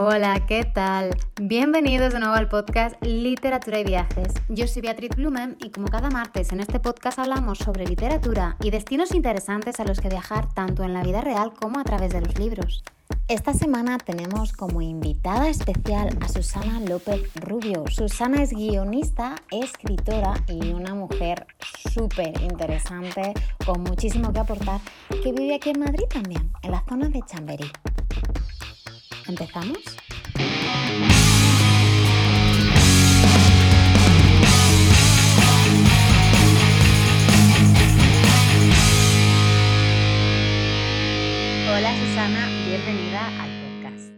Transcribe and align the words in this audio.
Hola, 0.00 0.44
¿qué 0.48 0.64
tal? 0.64 1.10
Bienvenidos 1.40 2.12
de 2.12 2.18
nuevo 2.18 2.34
al 2.34 2.48
podcast 2.48 3.00
Literatura 3.00 3.78
y 3.78 3.84
Viajes. 3.84 4.32
Yo 4.48 4.66
soy 4.66 4.82
Beatriz 4.82 5.10
Blumen 5.14 5.56
y 5.60 5.70
como 5.70 5.86
cada 5.86 6.10
martes 6.10 6.50
en 6.50 6.58
este 6.58 6.80
podcast 6.80 7.20
hablamos 7.20 7.58
sobre 7.58 7.86
literatura 7.86 8.56
y 8.60 8.70
destinos 8.70 9.14
interesantes 9.14 9.78
a 9.78 9.84
los 9.84 10.00
que 10.00 10.08
viajar 10.08 10.52
tanto 10.52 10.82
en 10.82 10.94
la 10.94 11.04
vida 11.04 11.20
real 11.20 11.52
como 11.52 11.78
a 11.78 11.84
través 11.84 12.12
de 12.12 12.22
los 12.22 12.36
libros. 12.40 12.82
Esta 13.28 13.54
semana 13.54 13.98
tenemos 13.98 14.52
como 14.52 14.82
invitada 14.82 15.48
especial 15.48 16.08
a 16.20 16.28
Susana 16.28 16.80
López 16.80 17.32
Rubio. 17.36 17.84
Susana 17.88 18.42
es 18.42 18.50
guionista, 18.50 19.36
escritora 19.52 20.34
y 20.48 20.72
una 20.72 20.94
mujer 20.94 21.46
súper 21.92 22.32
interesante, 22.42 23.32
con 23.64 23.82
muchísimo 23.82 24.32
que 24.32 24.40
aportar, 24.40 24.80
que 25.22 25.32
vive 25.32 25.54
aquí 25.54 25.70
en 25.70 25.80
Madrid 25.80 26.06
también, 26.12 26.50
en 26.62 26.72
la 26.72 26.82
zona 26.88 27.08
de 27.08 27.22
Chamberí. 27.22 27.70
¿Empezamos? 29.26 29.78
Hola 41.70 41.96
Susana, 41.98 42.48
bienvenida 42.66 43.42
al 43.42 43.50
podcast. 43.62 44.12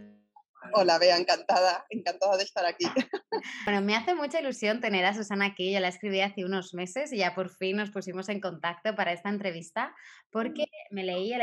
Hola 0.73 0.99
Bea, 0.99 1.17
encantada, 1.17 1.85
encantada 1.89 2.37
de 2.37 2.43
estar 2.43 2.65
aquí. 2.65 2.85
Bueno, 3.65 3.81
me 3.81 3.95
hace 3.95 4.15
mucha 4.15 4.39
ilusión 4.39 4.81
tener 4.81 5.05
a 5.05 5.13
Susana 5.13 5.45
aquí. 5.45 5.71
Yo 5.71 5.79
la 5.79 5.89
escribí 5.89 6.21
hace 6.21 6.43
unos 6.43 6.73
meses 6.73 7.13
y 7.13 7.17
ya 7.17 7.35
por 7.35 7.49
fin 7.49 7.77
nos 7.77 7.91
pusimos 7.91 8.29
en 8.29 8.39
contacto 8.39 8.95
para 8.95 9.11
esta 9.11 9.29
entrevista 9.29 9.93
porque 10.31 10.65
me 10.89 11.03
leí 11.03 11.33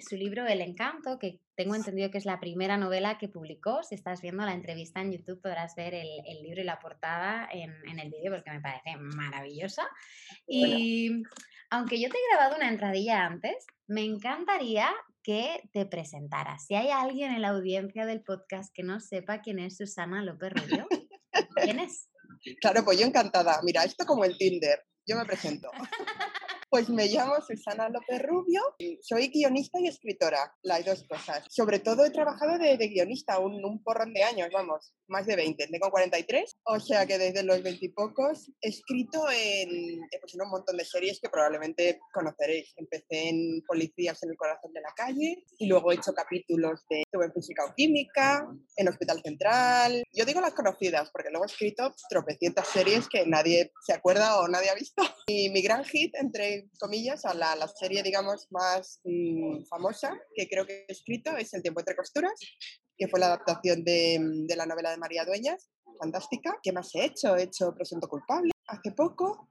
su 0.00 0.16
libro 0.16 0.46
El 0.46 0.62
Encanto, 0.62 1.18
que 1.18 1.40
tengo 1.58 1.74
entendido 1.74 2.12
que 2.12 2.18
es 2.18 2.24
la 2.24 2.38
primera 2.38 2.76
novela 2.76 3.18
que 3.18 3.26
publicó. 3.28 3.82
Si 3.82 3.96
estás 3.96 4.22
viendo 4.22 4.44
la 4.44 4.52
entrevista 4.52 5.00
en 5.00 5.10
YouTube 5.10 5.42
podrás 5.42 5.74
ver 5.74 5.92
el, 5.92 6.06
libro 6.40 6.60
y 6.60 6.64
la 6.64 6.78
portada 6.78 7.48
en, 7.50 7.72
el 7.98 8.10
vídeo 8.10 8.30
porque 8.32 8.52
me 8.52 8.60
parece 8.60 8.96
maravillosa. 8.96 9.82
Y 10.46 11.24
aunque 11.68 12.00
yo 12.00 12.08
te 12.10 12.16
he 12.16 12.30
grabado 12.30 12.54
una 12.54 12.68
entradilla 12.68 13.26
antes, 13.26 13.66
me 13.88 14.04
encantaría 14.04 14.88
que 15.24 15.68
te 15.72 15.84
presentaras. 15.84 16.64
Si 16.64 16.76
hay 16.76 16.90
alguien 16.90 17.32
en 17.32 17.42
la 17.42 17.48
audiencia 17.48 18.06
del 18.06 18.22
podcast 18.22 18.72
que 18.72 18.84
no 18.84 19.00
sepa 19.00 19.40
quién 19.40 19.58
es 19.58 19.78
Susana 19.78 20.22
López 20.22 20.52
Rubio, 20.52 20.86
¿quién 21.56 21.80
es? 21.80 22.08
Claro, 22.60 22.84
pues 22.84 23.00
yo 23.00 23.04
encantada. 23.04 23.58
Mira, 23.64 23.82
esto 23.82 24.06
como 24.06 24.24
el 24.24 24.38
Tinder. 24.38 24.78
Yo 25.04 25.16
me 25.16 25.24
presento. 25.24 25.72
Pues 26.70 26.90
me 26.90 27.06
llamo 27.06 27.40
Susana 27.40 27.88
López 27.88 28.20
Rubio, 28.22 28.60
soy 29.00 29.28
guionista 29.28 29.80
y 29.80 29.88
escritora, 29.88 30.54
las 30.62 30.84
dos 30.84 31.02
cosas. 31.08 31.42
Sobre 31.48 31.78
todo 31.78 32.04
he 32.04 32.10
trabajado 32.10 32.58
de, 32.58 32.76
guionista 32.76 33.38
un, 33.38 33.64
un, 33.64 33.82
porrón 33.82 34.12
de 34.12 34.22
años, 34.22 34.50
vamos, 34.52 34.92
más 35.06 35.24
de 35.24 35.36
20, 35.36 35.66
tengo 35.68 35.90
43, 35.90 36.58
o 36.64 36.78
sea 36.78 37.06
que 37.06 37.16
desde 37.16 37.42
los 37.42 37.62
20 37.62 37.86
y 37.86 37.88
pocos 37.88 38.50
he 38.60 38.68
escrito 38.68 39.24
en, 39.30 39.98
pues 40.20 40.34
en 40.34 40.42
un 40.42 40.50
montón 40.50 40.76
de 40.76 40.84
series 40.84 41.20
que 41.20 41.30
probablemente 41.30 42.00
conoceréis. 42.12 42.74
Empecé 42.76 43.30
en 43.30 43.62
Policías 43.66 44.22
en 44.22 44.30
el 44.30 44.36
Corazón 44.36 44.70
de 44.74 44.82
la 44.82 44.92
Calle 44.94 45.44
y 45.58 45.66
luego 45.68 45.90
he 45.90 45.94
hecho 45.94 46.12
capítulos 46.12 46.84
de 46.90 47.00
estuve 47.00 47.24
en 47.24 47.32
Física 47.32 47.64
o 47.64 47.74
Química, 47.74 48.46
en 48.76 48.88
Hospital 48.88 49.22
Central. 49.22 50.02
Yo 50.12 50.26
digo 50.26 50.42
las 50.42 50.52
conocidas 50.52 51.10
porque 51.10 51.30
luego 51.30 51.46
he 51.46 51.50
escrito 51.50 51.94
tropecientas 52.10 52.68
series 52.68 53.08
que 53.08 53.24
nadie 53.26 53.72
se 53.86 53.94
acuerda 53.94 54.40
o 54.40 54.48
nadie 54.48 54.68
ha 54.68 54.74
visto. 54.74 55.02
Y 55.30 55.50
mi 55.50 55.60
gran 55.60 55.84
hit 55.84 56.14
entre 56.14 56.57
comillas, 56.78 57.24
a 57.24 57.34
la, 57.34 57.54
la 57.56 57.68
serie, 57.68 58.02
digamos, 58.02 58.46
más 58.50 59.00
mm, 59.04 59.64
famosa 59.64 60.18
que 60.34 60.48
creo 60.48 60.66
que 60.66 60.84
he 60.88 60.92
escrito, 60.92 61.36
es 61.36 61.52
El 61.54 61.62
tiempo 61.62 61.80
entre 61.80 61.96
costuras, 61.96 62.32
que 62.96 63.08
fue 63.08 63.20
la 63.20 63.26
adaptación 63.26 63.84
de, 63.84 64.18
mm, 64.18 64.46
de, 64.46 64.56
la 64.56 64.66
novela 64.66 64.90
de 64.90 64.98
María 64.98 65.24
Dueñas, 65.24 65.70
fantástica. 65.98 66.58
¿Qué 66.62 66.72
más 66.72 66.94
he 66.94 67.04
hecho? 67.04 67.36
He 67.36 67.44
hecho 67.44 67.74
Presunto 67.74 68.08
culpable 68.08 68.50
hace 68.68 68.92
poco. 68.92 69.48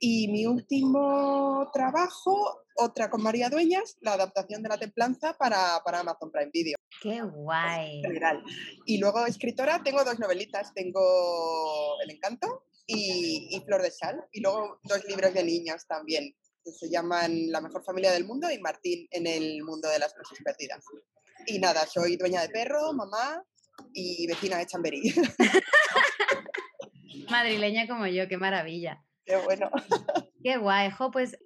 Y 0.00 0.28
mi 0.28 0.46
último 0.46 1.68
trabajo, 1.72 2.62
otra 2.76 3.10
con 3.10 3.22
María 3.22 3.50
Dueñas, 3.50 3.96
la 4.00 4.12
adaptación 4.12 4.62
de 4.62 4.68
La 4.68 4.78
Templanza 4.78 5.34
para, 5.34 5.80
para 5.84 6.00
Amazon 6.00 6.30
Prime 6.30 6.50
Video. 6.52 6.76
¡Qué 7.02 7.20
guay! 7.20 8.02
Y 8.86 8.98
luego 8.98 9.26
escritora, 9.26 9.82
tengo 9.82 10.04
dos 10.04 10.18
novelitas. 10.18 10.72
Tengo 10.72 12.00
El 12.02 12.10
Encanto 12.10 12.64
y, 12.86 13.48
y, 13.50 13.60
Flor 13.64 13.82
de 13.82 13.90
Sal. 13.90 14.24
Y 14.32 14.40
luego 14.40 14.78
dos 14.84 15.04
libros 15.06 15.34
de 15.34 15.42
niños 15.42 15.86
también 15.86 16.34
se 16.64 16.90
llaman 16.90 17.50
La 17.50 17.60
mejor 17.60 17.84
familia 17.84 18.12
del 18.12 18.24
mundo 18.24 18.50
y 18.50 18.58
Martín 18.58 19.06
en 19.10 19.26
el 19.26 19.62
mundo 19.62 19.88
de 19.88 19.98
las 19.98 20.14
cosas 20.14 20.38
perdidas. 20.44 20.84
Y 21.46 21.58
nada, 21.58 21.86
soy 21.86 22.16
dueña 22.16 22.42
de 22.42 22.48
perro, 22.48 22.92
mamá 22.92 23.42
y 23.92 24.26
vecina 24.26 24.58
de 24.58 24.66
Chamberí. 24.66 25.02
Madrileña 27.30 27.86
como 27.86 28.06
yo, 28.06 28.28
qué 28.28 28.36
maravilla. 28.36 29.04
Qué 29.24 29.36
bueno. 29.36 29.70
Qué 30.42 30.56
guay, 30.56 30.90
jo, 30.90 31.10
pues, 31.10 31.36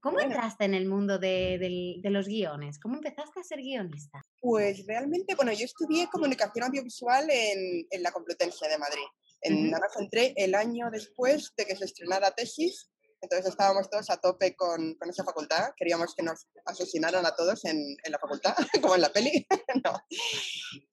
¿cómo 0.00 0.20
entraste 0.20 0.64
en 0.64 0.74
el 0.74 0.86
mundo 0.86 1.18
de, 1.18 2.00
los 2.04 2.26
guiones? 2.26 2.78
¿Cómo 2.78 2.96
empezaste 2.96 3.40
a 3.40 3.42
ser 3.42 3.58
guionista? 3.58 4.22
Pues 4.40 4.86
realmente, 4.86 5.34
bueno, 5.34 5.52
yo 5.52 5.64
estudié 5.64 6.06
comunicación 6.08 6.66
audiovisual 6.66 7.28
en, 7.30 8.02
la 8.02 8.12
Complutense 8.12 8.68
de 8.68 8.78
Madrid. 8.78 9.04
En, 9.40 9.72
entré 9.98 10.34
el 10.36 10.54
año 10.54 10.88
después 10.92 11.52
de 11.56 11.64
que 11.64 11.74
se 11.74 11.86
estrenara 11.86 12.30
tesis 12.30 12.91
entonces 13.22 13.50
estábamos 13.50 13.88
todos 13.88 14.10
a 14.10 14.16
tope 14.16 14.56
con, 14.56 14.94
con 14.94 15.08
esa 15.08 15.22
facultad. 15.24 15.70
Queríamos 15.76 16.12
que 16.14 16.24
nos 16.24 16.48
asesinaran 16.66 17.24
a 17.24 17.34
todos 17.36 17.64
en, 17.64 17.78
en 17.78 18.12
la 18.12 18.18
facultad, 18.18 18.54
como 18.82 18.96
en 18.96 19.00
la 19.00 19.12
peli. 19.12 19.46
no. 19.84 19.92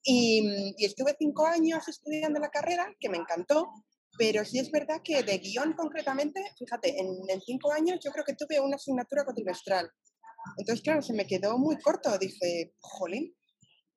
y, 0.04 0.76
y, 0.78 0.86
estuve 0.86 1.16
cinco 1.18 1.48
años 1.48 1.88
estudiando 1.88 2.40
la 2.40 2.50
carrera, 2.50 2.88
que 3.00 3.10
me 3.10 3.18
encantó. 3.18 3.74
Pero 4.18 4.46
sí 4.46 4.60
es 4.60 4.70
verdad 4.70 5.02
que 5.04 5.24
de 5.24 5.38
guion 5.40 5.74
concretamente, 5.74 6.44
fíjate, 6.58 7.00
en, 7.00 7.08
en 7.30 7.42
cinco 7.42 7.72
años 7.72 8.00
yo 8.04 8.12
creo 8.12 8.26
que 8.26 8.36
tuve 8.36 8.60
una 8.60 8.76
asignatura 8.76 9.24
cuatrimestral. 9.24 9.90
Entonces, 10.58 10.84
claro, 10.84 11.02
se 11.02 11.14
me 11.14 11.26
quedó 11.26 11.58
muy 11.58 11.78
corto. 11.80 12.16
Dije, 12.18 12.74
jolín, 12.80 13.36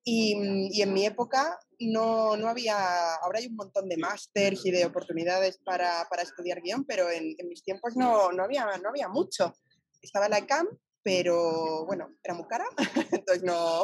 y, 0.03 0.35
y, 0.71 0.81
en 0.81 0.93
mi 0.93 1.05
época 1.05 1.59
no, 1.91 2.35
no, 2.37 2.47
había, 2.47 3.15
ahora 3.15 3.39
hay 3.39 3.47
un 3.47 3.55
montón 3.55 3.87
de 3.89 3.97
másters 3.97 4.65
y 4.65 4.71
de 4.71 4.85
oportunidades 4.85 5.57
para, 5.63 6.07
para 6.09 6.23
estudiar 6.23 6.61
guion, 6.61 6.85
pero 6.85 7.09
en, 7.09 7.35
en, 7.37 7.47
mis 7.47 7.63
tiempos 7.63 7.95
no, 7.95 8.31
no, 8.31 8.43
había, 8.43 8.65
no 8.81 8.89
había 8.89 9.09
mucho. 9.09 9.53
Estaba 10.01 10.29
la 10.29 10.39
ECAM, 10.39 10.67
pero 11.03 11.85
bueno, 11.85 12.15
era 12.23 12.33
muy 12.33 12.47
cara, 12.47 12.65
entonces 13.11 13.43
no, 13.43 13.83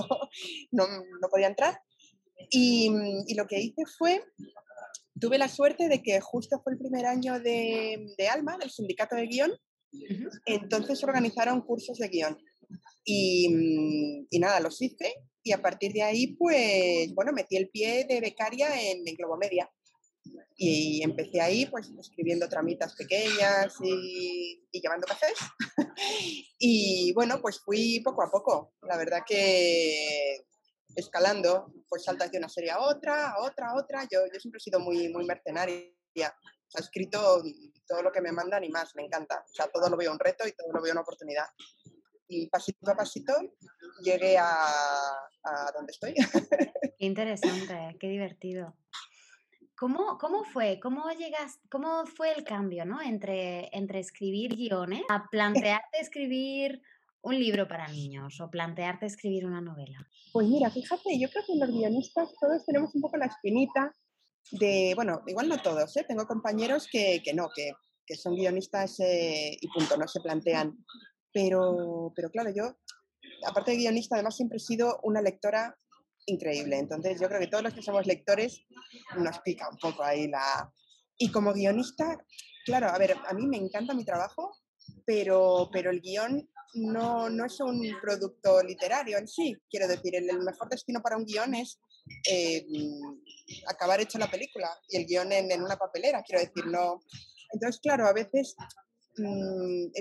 no, 0.72 0.88
no 1.22 1.30
podía 1.30 1.48
entrar. 1.48 1.82
Y, 2.50 2.90
y, 3.28 3.34
lo 3.36 3.46
que 3.46 3.60
hice 3.60 3.84
fue, 3.98 4.24
tuve 5.20 5.38
la 5.38 5.50
suerte 5.50 5.90
de 5.90 6.02
que 6.02 6.22
justo 6.22 6.62
fue 6.64 6.74
el 6.74 6.80
primer 6.80 7.06
año 7.06 7.40
de, 7.40 8.14
de 8.18 8.28
ALMA, 8.30 8.58
del 8.58 8.72
sindicato 8.72 9.16
de 9.16 9.28
guion, 9.28 9.52
entonces 10.46 11.04
organizaron 11.04 11.62
cursos 11.62 11.98
de 11.98 12.08
guion. 12.08 12.38
Y, 13.04 14.28
y, 14.30 14.40
nada, 14.40 14.60
los 14.60 14.81
hice 14.81 15.16
y 15.44 15.51
a 15.51 15.61
partir 15.61 15.94
de 15.94 16.03
ahí, 16.03 16.35
pues, 16.35 17.13
bueno, 17.13 17.31
metí 17.31 17.57
el 17.57 17.69
pie 17.69 18.05
de 18.07 18.19
becaria 18.22 18.69
en, 18.81 19.07
en 19.07 19.16
Globomedia. 19.16 19.69
Y 20.57 21.01
empecé 21.01 21.39
ahí, 21.39 21.66
pues, 21.66 21.89
escribiendo 22.00 22.50
tramitas 22.50 22.94
pequeñas 22.95 23.73
y, 23.81 24.67
y 24.72 24.81
llevando 24.81 25.07
cafés. 25.07 25.38
y 26.59 27.13
bueno, 27.13 27.39
pues 27.41 27.59
fui 27.59 28.01
poco 28.01 28.23
a 28.23 28.29
poco. 28.29 28.73
La 28.81 28.97
verdad 28.97 29.22
que 29.25 30.45
escalando, 30.95 31.73
pues 31.88 32.03
saltas 32.03 32.31
de 32.31 32.38
una 32.38 32.50
serie 32.50 32.71
a 32.71 32.79
otra, 32.79 33.31
a 33.31 33.41
otra, 33.41 33.69
a 33.69 33.75
otra. 33.75 34.07
Yo, 34.11 34.19
yo 34.31 34.39
siempre 34.39 34.57
he 34.57 34.63
sido 34.63 34.79
muy, 34.79 35.09
muy 35.09 35.25
mercenaria. 35.25 35.85
O 36.16 36.71
sea, 36.71 36.81
escrito 36.81 37.41
todo 37.88 38.03
lo 38.03 38.11
que 38.11 38.21
me 38.21 38.31
mandan 38.31 38.63
y 38.63 38.69
más, 38.69 38.95
me 38.95 39.03
encanta. 39.03 39.44
O 39.44 39.53
sea, 39.53 39.67
todo 39.67 39.89
lo 39.89 39.97
veo 39.97 40.11
un 40.11 40.19
reto 40.19 40.47
y 40.47 40.51
todo 40.51 40.71
lo 40.71 40.81
veo 40.81 40.91
una 40.91 41.01
oportunidad 41.01 41.45
y 42.30 42.48
pasito 42.48 42.92
a 42.92 42.96
pasito 42.96 43.34
llegué 44.02 44.38
a, 44.38 44.46
a 44.46 45.72
donde 45.76 45.92
estoy. 45.92 46.14
Qué 46.98 47.06
interesante, 47.06 47.98
qué 48.00 48.08
divertido. 48.08 48.76
¿Cómo, 49.78 50.18
¿Cómo, 50.18 50.44
fue? 50.44 50.80
¿Cómo 50.81 51.10
llegas, 51.12 51.60
cómo 51.72 52.06
fue 52.06 52.34
el 52.34 52.44
cambio 52.44 52.84
¿no? 52.84 53.02
entre, 53.02 53.70
entre 53.72 54.00
escribir 54.00 54.58
guiones 54.58 55.04
a 55.10 55.30
plantearte 55.30 56.00
escribir 56.02 56.81
un 57.22 57.40
libro 57.40 57.68
para 57.70 57.88
niños 57.88 58.42
o 58.42 58.52
plantearte 58.52 59.06
escribir 59.06 59.46
una 59.46 59.62
novela? 59.62 60.06
Pues 60.34 60.48
mira, 60.48 60.70
fíjate, 60.70 61.18
yo 61.18 61.30
creo 61.30 61.46
que 61.48 61.56
los 61.56 61.70
guionistas 61.70 62.30
todos 62.40 62.66
tenemos 62.66 62.94
un 62.94 63.02
poco 63.02 63.16
la 63.16 63.28
espinita 63.28 63.96
de, 64.52 64.92
bueno, 64.96 65.22
igual 65.28 65.48
no 65.48 65.62
todos, 65.62 65.96
¿eh? 65.96 66.06
tengo 66.06 66.28
compañeros 66.28 66.88
que, 66.92 67.22
que 67.24 67.34
no, 67.34 67.48
que, 67.56 67.72
que 68.06 68.16
son 68.16 68.36
guionistas 68.36 69.00
eh, 69.00 69.58
y 69.62 69.68
punto, 69.70 69.96
no 69.96 70.08
se 70.10 70.20
plantean 70.20 70.78
pero, 71.34 72.12
pero 72.16 72.30
claro, 72.30 72.52
yo, 72.56 72.78
aparte 73.46 73.72
de 73.72 73.78
guionista, 73.78 74.16
además 74.16 74.36
siempre 74.36 74.58
he 74.58 74.62
sido 74.62 75.00
una 75.04 75.22
lectora 75.22 75.78
increíble. 76.26 76.78
Entonces 76.78 77.20
yo 77.20 77.28
creo 77.28 77.40
que 77.40 77.48
todos 77.48 77.64
los 77.64 77.74
que 77.74 77.81
somos 77.81 78.06
lectores 78.06 78.66
nos 79.18 79.40
pica 79.40 79.70
un 79.70 79.78
poco 79.78 80.04
ahí 80.04 80.28
la... 80.28 80.72
Y 81.18 81.31
como 81.31 81.54
guionista, 81.54 82.18
claro, 82.66 82.90
a 82.90 82.98
ver, 82.98 83.16
a 83.28 83.34
mí 83.34 83.46
me 83.46 83.58
encanta 83.58 83.94
mi 83.94 84.06
trabajo, 84.06 84.56
pero, 85.06 85.70
pero 85.72 85.92
el 85.92 86.02
guion 86.02 86.50
no, 86.76 87.30
no 87.30 87.46
es 87.46 87.60
un 87.60 87.81
producto 88.02 88.64
literario 88.64 89.18
en 89.18 89.28
sí. 89.28 89.56
Quiero 89.70 89.88
decir, 89.88 90.16
el, 90.16 90.30
el 90.30 90.40
mejor 90.40 90.70
destino 90.70 91.02
para 91.02 91.18
un 91.18 91.26
guion 91.26 91.56
es 91.56 91.80
eh, 92.28 92.66
acabar 93.68 94.00
hecho 94.00 94.18
la 94.18 94.30
película 94.30 94.70
y 94.88 94.98
el 94.98 95.06
guion 95.06 95.31
en, 95.31 95.62
una 95.62 95.78
papelera, 95.78 96.24
quiero 96.24 96.42
decir, 96.42 96.66
no. 96.68 97.02
Entonces, 97.52 97.81
claro, 97.81 98.08
a 98.08 98.14
veces 98.14 98.56
mm, 99.19 99.92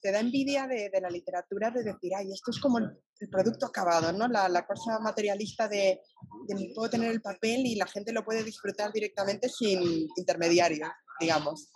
te 0.00 0.12
da 0.12 0.20
envidia 0.20 0.66
de, 0.66 0.90
la 1.00 1.10
literatura 1.10 1.70
de 1.70 1.82
decir, 1.82 2.12
ay, 2.16 2.32
esto 2.32 2.50
es 2.50 2.60
como 2.60 2.78
el, 2.78 2.90
producto 3.30 3.66
acabado, 3.66 4.12
¿no? 4.12 4.28
La, 4.28 4.66
cosa 4.66 4.98
materialista 5.00 5.68
de, 5.68 6.00
de, 6.46 6.72
puedo 6.74 6.88
tener 6.88 7.10
el 7.10 7.20
papel 7.20 7.66
y 7.66 7.74
la 7.74 7.86
gente 7.86 8.12
lo 8.12 8.24
puede 8.24 8.44
disfrutar 8.44 8.92
directamente 8.92 9.48
sin 9.48 10.08
intermediario, 10.16 10.86
digamos. 11.20 11.70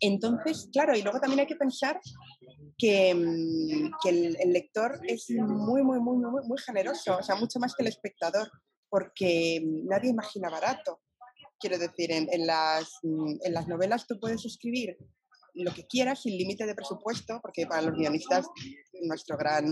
Entonces, 0.00 0.68
claro, 0.72 0.96
y 0.96 1.02
luego 1.02 1.20
también 1.20 1.40
hay 1.40 1.46
que 1.46 1.56
pensar 1.56 2.00
que, 2.78 3.14
mm, 3.14 4.08
el, 4.08 4.52
lector 4.52 5.00
es 5.06 5.30
muy, 5.30 5.82
muy, 5.82 6.00
muy, 6.00 6.16
muy, 6.16 6.46
muy 6.46 6.58
generoso, 6.58 7.18
o 7.18 7.22
sea, 7.22 7.36
mucho 7.36 7.58
más 7.58 7.74
que 7.74 7.82
el 7.82 7.88
espectador, 7.88 8.50
porque 8.88 9.60
nadie 9.84 10.10
imagina 10.10 10.50
barato. 10.50 11.00
Quiero 11.58 11.78
decir, 11.78 12.10
en, 12.12 12.46
las, 12.46 12.98
mm, 13.02 13.36
en 13.42 13.54
las 13.54 13.68
novelas 13.68 14.06
tú 14.06 14.18
puedes 14.18 14.44
escribir 14.44 14.96
lo 15.54 15.72
que 15.72 15.86
quieras 15.86 16.22
sin 16.22 16.36
límite 16.36 16.66
de 16.66 16.74
presupuesto, 16.74 17.40
porque 17.40 17.66
para 17.66 17.82
los 17.82 17.94
guionistas 17.94 18.46
nuestro 19.02 19.36
gran 19.36 19.66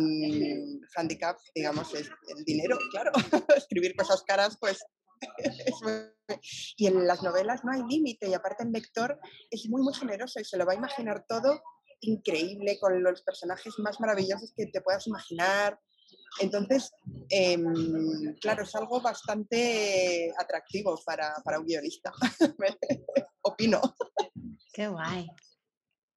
handicap, 0.97 1.37
digamos, 1.55 1.93
es 1.95 2.09
el 2.37 2.45
dinero, 2.45 2.79
claro. 2.91 3.13
Escribir 3.57 3.95
cosas 3.97 4.23
caras, 4.23 4.57
pues 4.61 4.79
y 6.77 6.87
en 6.87 7.07
las 7.07 7.23
novelas 7.23 7.65
no 7.65 7.73
hay 7.73 7.83
límite 7.89 8.29
y 8.29 8.35
aparte 8.35 8.65
el 8.65 8.73
lector 8.73 9.19
es 9.51 9.69
muy, 9.69 9.83
muy 9.83 9.95
generoso 9.95 10.41
y 10.41 10.45
se 10.45 10.57
lo 10.57 10.67
va 10.67 10.73
a 10.73 10.77
imaginar 10.77 11.25
todo 11.29 11.63
increíble 12.01 12.79
con 12.81 13.03
los 13.03 13.23
personajes 13.23 13.75
más 13.79 14.01
maravillosos 14.01 14.53
que 14.57 14.67
te 14.67 14.81
puedas 14.81 15.07
imaginar. 15.07 15.79
Entonces, 16.41 16.91
em, 17.29 18.35
claro, 18.41 18.65
es 18.65 18.75
algo 18.75 19.01
bastante 19.01 20.33
atractivo 20.39 21.01
para, 21.05 21.35
para 21.45 21.61
un 21.61 21.67
guionista. 21.67 22.13
Opino. 23.43 23.81
Qué 24.73 24.89
guay. 24.89 25.29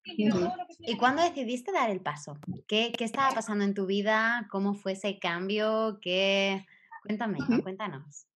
¿Y 0.06 0.98
cuándo 0.98 1.24
decidiste 1.24 1.72
dar 1.72 1.90
el 1.90 2.02
paso? 2.02 2.38
¿Qué, 2.68 2.94
¿Qué, 2.98 3.04
estaba 3.04 3.34
pasando 3.34 3.64
en 3.64 3.74
tu 3.74 3.86
vida? 3.86 4.48
¿Cómo 4.52 4.76
fue 4.76 4.94
ese 4.94 5.20
cambio? 5.20 6.00
¿Qué... 6.02 6.66
Cuéntame, 7.04 7.38
cuéntanos. 7.64 8.28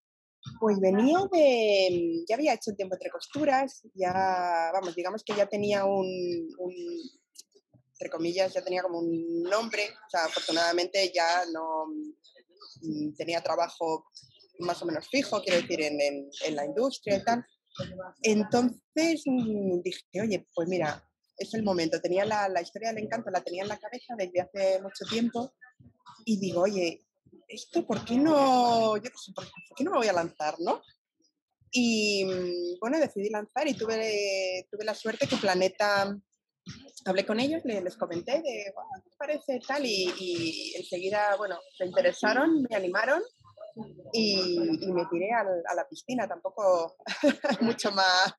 Pues 0.60 0.80
venía 0.80 1.18
de, 1.32 2.24
ya 2.28 2.36
había 2.36 2.54
hecho 2.54 2.74
tiempo 2.74 2.96
entre 2.96 3.10
costuras, 3.10 3.84
ya, 3.94 4.72
vamos, 4.74 4.96
digamos 4.96 5.24
que 5.24 5.36
ya 5.36 5.48
tenía 5.48 5.86
un, 5.86 6.48
entre 7.94 8.10
comillas, 8.10 8.54
ya 8.54 8.64
tenía 8.64 8.82
como 8.82 9.00
un 9.00 9.44
nombre, 9.44 9.84
o 9.84 10.10
sea, 10.10 10.26
afortunadamente 10.26 11.12
ya 11.14 11.44
no 11.52 11.88
mm, 12.82 13.14
tenía 13.16 13.42
trabajo 13.42 14.06
más 14.60 14.82
o 14.82 14.86
menos 14.86 15.08
fijo, 15.10 15.42
quiero 15.42 15.62
decir, 15.62 15.82
en, 15.82 16.00
en, 16.00 16.56
la 16.56 16.66
industria 16.66 17.18
y 17.18 17.24
tal. 17.24 17.46
Entonces 18.24 19.24
mm, 19.26 19.82
dije, 19.82 20.22
oye, 20.22 20.48
pues 20.54 20.70
mira, 20.70 21.09
es 21.40 21.54
el 21.54 21.64
momento. 21.64 22.02
Tenía 22.02 22.26
la, 22.26 22.50
la, 22.50 22.62
historia 22.62 22.90
del 22.90 23.04
encanto, 23.04 23.32
la 23.32 23.42
tenía 23.42 23.64
en 23.64 23.70
la 23.70 23.80
cabeza 23.80 24.16
desde 24.18 24.42
hace 24.42 24.82
mucho 24.82 25.06
tiempo 25.06 25.54
y 26.26 26.40
digo, 26.40 26.62
oye, 26.62 27.06
esto, 27.48 27.86
¿por 27.86 28.04
qué 28.06 28.18
no, 28.18 28.98
yo 28.98 29.10
¿por, 29.36 29.48
qué 29.76 29.84
no 29.84 29.92
me 29.92 29.98
voy 29.98 30.08
a 30.08 30.14
lanzar, 30.14 30.56
no? 30.60 30.82
Y 31.72 32.26
mm, 32.26 32.80
bueno, 32.80 33.00
decidí 33.00 33.30
lanzar 33.30 33.68
y 33.68 33.74
tuve, 33.74 34.68
tuve 34.72 34.86
la 34.86 34.96
suerte 34.96 35.28
que 35.28 35.38
Planeta, 35.38 36.16
hablé 37.06 37.26
con 37.26 37.40
ellos, 37.40 37.64
les, 37.66 37.98
comenté 37.98 38.42
de, 38.42 38.74
¿qué 39.04 39.12
parece 39.18 39.60
tal? 39.68 39.86
Y, 39.86 40.74
enseguida, 40.76 41.36
bueno, 41.38 41.60
se 41.78 41.86
interesaron, 41.86 42.64
me 42.70 42.76
animaron 42.76 43.22
y, 44.14 44.92
me 44.92 45.06
tiré 45.06 45.32
a 45.32 45.76
la 45.76 45.88
piscina, 45.88 46.28
tampoco 46.28 46.98
mucho 47.62 47.92
más, 47.92 48.34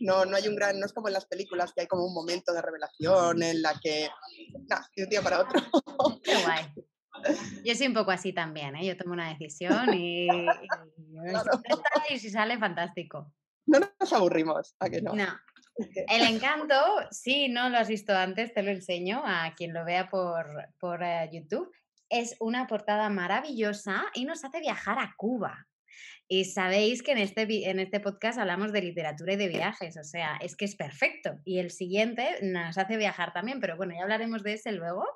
no, 0.00 0.24
no 0.24 0.36
hay 0.36 0.48
un 0.48 0.56
gran, 0.56 0.78
no 0.78 0.86
es 0.86 0.92
como 0.92 1.08
en 1.08 1.14
las 1.14 1.26
películas 1.26 1.72
que 1.72 1.82
hay 1.82 1.86
como 1.86 2.04
un 2.04 2.14
momento 2.14 2.52
de 2.52 2.62
revelación 2.62 3.42
en 3.42 3.62
la 3.62 3.74
que, 3.82 4.08
nada, 4.68 4.88
de 4.96 5.04
un 5.04 5.10
día 5.10 5.22
para 5.22 5.40
otro. 5.40 5.60
Qué 6.22 6.34
guay. 6.42 6.66
Yo 7.64 7.74
soy 7.74 7.86
un 7.86 7.94
poco 7.94 8.10
así 8.10 8.32
también, 8.32 8.76
¿eh? 8.76 8.86
Yo 8.86 8.96
tomo 8.96 9.12
una 9.12 9.30
decisión 9.30 9.94
y, 9.94 10.26
y, 10.26 10.28
si 12.18 12.30
sale, 12.30 12.58
fantástico. 12.58 13.32
No 13.66 13.80
nos 13.80 14.12
aburrimos, 14.12 14.74
¿a 14.78 14.88
que 14.88 15.02
no? 15.02 15.14
No. 15.14 15.26
El 16.08 16.22
encanto, 16.22 16.74
sí, 17.10 17.48
no 17.48 17.68
lo 17.68 17.76
has 17.76 17.88
visto 17.88 18.14
antes, 18.14 18.54
te 18.54 18.62
lo 18.62 18.70
enseño 18.70 19.22
a 19.24 19.52
quien 19.54 19.74
lo 19.74 19.84
vea 19.84 20.08
por, 20.08 20.46
por 20.80 21.02
eh, 21.02 21.28
YouTube. 21.30 21.70
Es 22.08 22.36
una 22.40 22.66
portada 22.66 23.08
maravillosa 23.08 24.04
y 24.14 24.24
nos 24.24 24.44
hace 24.44 24.60
viajar 24.60 24.98
a 24.98 25.14
Cuba. 25.16 25.66
Y 26.28 26.44
sabéis 26.44 27.02
que 27.02 27.12
en 27.12 27.18
este, 27.18 27.70
en 27.70 27.78
este 27.78 28.00
podcast 28.00 28.38
hablamos 28.38 28.72
de 28.72 28.82
literatura 28.82 29.34
y 29.34 29.36
de 29.36 29.48
viajes, 29.48 29.96
o 29.96 30.02
sea, 30.02 30.36
es 30.40 30.56
que 30.56 30.64
es 30.64 30.74
perfecto. 30.74 31.38
Y 31.44 31.58
el 31.58 31.70
siguiente 31.70 32.38
nos 32.42 32.76
hace 32.78 32.96
viajar 32.96 33.32
también, 33.32 33.60
pero 33.60 33.76
bueno, 33.76 33.94
ya 33.94 34.02
hablaremos 34.02 34.42
de 34.42 34.54
ese 34.54 34.72
luego. 34.72 35.06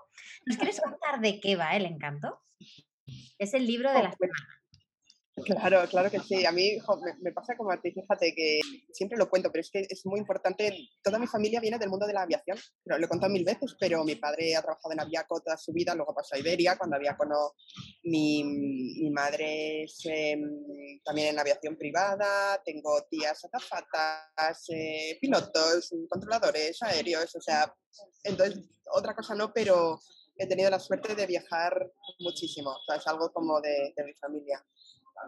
¿Nos 0.46 0.56
quieres 0.56 0.81
contar 0.84 1.20
de 1.20 1.40
qué 1.40 1.56
va 1.56 1.75
el 1.76 1.87
encanto? 1.87 2.40
Es 3.38 3.54
el 3.54 3.66
libro 3.66 3.92
de 3.92 4.02
la 4.04 4.12
semana. 4.12 4.59
Claro, 5.44 5.88
claro 5.88 6.10
que 6.10 6.20
sí. 6.20 6.44
A 6.44 6.52
mí 6.52 6.78
me, 7.20 7.32
pasa 7.32 7.56
como 7.56 7.70
a 7.70 7.80
ti, 7.80 7.92
fíjate 7.92 8.34
que 8.34 8.60
siempre 8.92 9.16
lo 9.16 9.28
cuento, 9.28 9.50
pero 9.50 9.62
es 9.62 9.70
que 9.70 9.86
es 9.88 10.04
muy 10.04 10.18
importante. 10.18 10.88
Toda 11.02 11.18
mi 11.18 11.26
familia 11.26 11.60
viene 11.60 11.78
del 11.78 11.88
mundo 11.88 12.06
de 12.06 12.12
la 12.12 12.22
aviación. 12.22 12.58
Lo, 12.84 12.96
he 12.96 13.08
contado 13.08 13.32
mil 13.32 13.44
veces, 13.44 13.74
pero 13.78 14.04
mi 14.04 14.16
padre 14.16 14.56
ha 14.56 14.62
trabajado 14.62 14.92
en 14.92 15.00
Aviaco 15.00 15.40
toda 15.40 15.56
su 15.56 15.72
vida, 15.72 15.94
luego 15.94 16.14
pasó 16.14 16.34
a 16.34 16.38
Iberia, 16.38 16.76
cuando 16.76 16.96
Aviaco 16.96 17.24
no. 17.24 17.52
Mi, 18.02 18.44
mi 18.44 19.10
madre 19.10 19.84
es 19.84 20.00
em, 20.04 21.00
también 21.04 21.28
en 21.28 21.38
aviación 21.38 21.76
privada, 21.76 22.60
tengo 22.64 23.02
tías 23.10 23.44
azafatas, 23.44 24.64
eh, 24.68 25.18
pilotos, 25.20 25.94
controladores 26.08 26.82
aéreos, 26.82 27.34
o 27.34 27.40
sea, 27.40 27.72
entonces 28.24 28.68
otra 28.92 29.14
cosa 29.14 29.34
no, 29.34 29.52
pero 29.52 30.00
he 30.36 30.46
tenido 30.46 30.70
la 30.70 30.78
suerte 30.78 31.14
de 31.14 31.26
viajar 31.26 31.90
muchísimo, 32.18 32.70
o 32.70 32.84
sea, 32.86 32.96
es 32.96 33.06
algo 33.06 33.32
como 33.32 33.60
de, 33.60 33.92
de 33.94 34.04
mi 34.04 34.14
familia. 34.14 34.64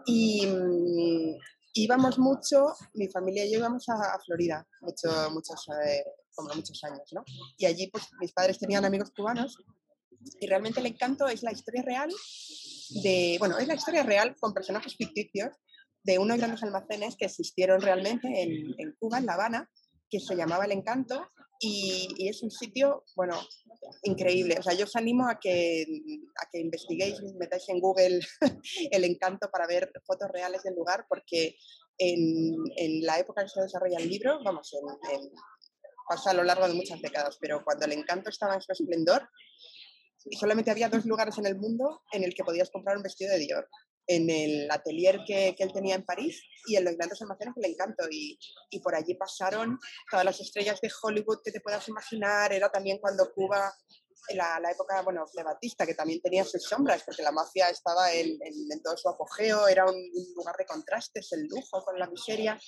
Y 0.05 0.45
mm, 0.45 1.37
íbamos 1.73 2.19
mucho, 2.19 2.73
mi 2.93 3.07
familia 3.09 3.45
y 3.45 3.51
yo 3.51 3.59
íbamos 3.59 3.87
a, 3.89 4.19
Florida, 4.25 4.65
mucho, 4.81 5.09
muchos, 5.31 5.67
eh, 5.85 6.03
como 6.33 6.53
muchos 6.53 6.83
años, 6.83 7.09
¿no? 7.13 7.23
Y 7.57 7.65
allí 7.65 7.87
pues 7.87 8.09
mis 8.19 8.33
padres 8.33 8.59
tenían 8.59 8.85
amigos 8.85 9.11
cubanos 9.15 9.57
y 10.39 10.47
realmente 10.47 10.79
el 10.79 10.85
encanto 10.85 11.27
es 11.27 11.43
la 11.43 11.51
historia 11.51 11.81
real 11.81 12.09
de, 13.03 13.35
bueno, 13.39 13.57
es 13.57 13.67
la 13.67 13.75
historia 13.75 14.03
real 14.03 14.35
con 14.39 14.53
personajes 14.53 14.95
ficticios 14.95 15.55
de 16.03 16.19
unos 16.19 16.37
grandes 16.37 16.63
almacenes 16.63 17.15
que 17.15 17.25
existieron 17.25 17.81
realmente 17.81 18.27
en, 18.41 18.73
en 18.77 18.95
Cuba, 18.99 19.17
en 19.17 19.25
La 19.25 19.33
Habana, 19.33 19.69
que 20.09 20.19
se 20.19 20.35
llamaba 20.35 20.65
El 20.65 20.73
Encanto 20.73 21.29
y, 21.63 22.27
es 22.27 22.43
un 22.43 22.51
sitio, 22.51 23.03
bueno, 23.15 23.39
increíble. 24.03 24.57
O 24.59 24.63
sea, 24.63 24.73
yo 24.73 24.85
os 24.85 24.95
animo 24.95 25.27
a 25.27 25.39
que, 25.39 25.85
a 26.41 26.49
que 26.51 26.59
investiguéis, 26.59 27.21
metáis 27.39 27.67
en 27.69 27.79
Google 27.79 28.19
el 28.91 29.03
encanto 29.03 29.49
para 29.51 29.67
ver 29.67 29.91
fotos 30.05 30.29
reales 30.31 30.63
del 30.63 30.75
lugar, 30.75 31.05
porque 31.07 31.55
en, 31.97 32.55
en 32.75 33.05
la 33.05 33.19
época 33.19 33.41
en 33.41 33.47
que 33.47 33.53
se 33.53 33.61
desarrolla 33.61 33.97
el 33.99 34.09
libro, 34.09 34.39
vamos, 34.43 34.71
pasa 36.07 36.31
a 36.31 36.33
lo 36.33 36.43
largo 36.43 36.67
de 36.67 36.73
muchas 36.73 37.01
décadas, 37.01 37.37
pero 37.39 37.63
cuando 37.63 37.85
el 37.85 37.93
encanto 37.93 38.29
estaba 38.29 38.55
en 38.55 38.61
su 38.61 38.71
esplendor, 38.71 39.29
solamente 40.39 40.71
había 40.71 40.89
dos 40.89 41.05
lugares 41.05 41.37
en 41.37 41.45
el 41.45 41.57
mundo 41.57 42.01
en 42.11 42.23
el 42.23 42.33
que 42.33 42.43
podías 42.43 42.69
comprar 42.69 42.97
un 42.97 43.03
vestido 43.03 43.31
de 43.31 43.39
Dior 43.39 43.67
en 44.07 44.29
el 44.29 44.69
atelier 44.71 45.19
que, 45.25 45.55
que, 45.55 45.63
él 45.63 45.73
tenía 45.73 45.95
en 45.95 46.05
París 46.05 46.41
y 46.67 46.75
en 46.75 46.85
los 46.85 46.95
grandes 46.95 47.21
almacenes 47.21 47.55
del 47.55 47.71
encanto. 47.71 48.05
Y, 48.09 48.37
y, 48.69 48.79
por 48.79 48.95
allí 48.95 49.15
pasaron 49.15 49.79
todas 50.09 50.25
las 50.25 50.39
estrellas 50.39 50.79
de 50.81 50.91
Hollywood 51.01 51.39
que 51.43 51.51
te 51.51 51.61
puedas 51.61 51.87
imaginar. 51.87 52.53
Era 52.53 52.69
también 52.69 52.99
cuando 52.99 53.31
Cuba, 53.33 53.73
en 54.29 54.37
la, 54.37 54.59
la 54.59 54.71
época 54.71 55.01
bueno, 55.01 55.25
de 55.33 55.43
Batista, 55.43 55.85
que 55.85 55.95
también 55.95 56.21
tenía 56.21 56.43
sus 56.43 56.63
sombras, 56.63 57.03
porque 57.03 57.23
la 57.23 57.31
mafia 57.31 57.69
estaba 57.69 58.11
en, 58.11 58.37
en, 58.41 58.81
todo 58.83 58.97
su 58.97 59.09
apogeo, 59.09 59.67
era 59.67 59.85
un, 59.85 59.95
un, 59.95 60.33
lugar 60.35 60.55
de 60.57 60.65
contrastes, 60.65 61.31
el 61.33 61.47
lujo 61.47 61.83
con 61.83 61.97
la 61.97 62.07
miseria. 62.07 62.59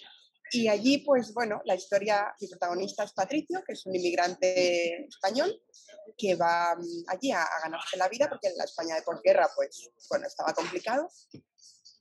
Y 0.52 0.68
allí, 0.68 1.00
pues 1.00 1.34
bueno, 1.34 1.62
la 1.66 1.76
historia, 1.76 2.34
mi 2.40 2.48
protagonista 2.48 3.04
es 3.04 3.14
Patricio, 3.14 3.64
que 3.66 3.74
es 3.74 3.86
un 3.86 3.96
inmigrante 3.96 5.06
español 5.08 5.62
que 6.18 6.36
va 6.36 6.76
mm, 6.76 7.04
allí 7.08 7.32
a, 7.32 7.46
ganarse 7.64 7.98
la 7.98 8.08
vida 8.08 8.30
porque 8.30 8.48
en 8.48 8.58
la 8.58 8.66
España 8.66 8.96
de 8.96 9.02
posguerra, 9.02 9.50
pues 9.56 9.90
bueno, 10.10 10.28
estaba 10.28 10.54
complicado. 10.54 11.10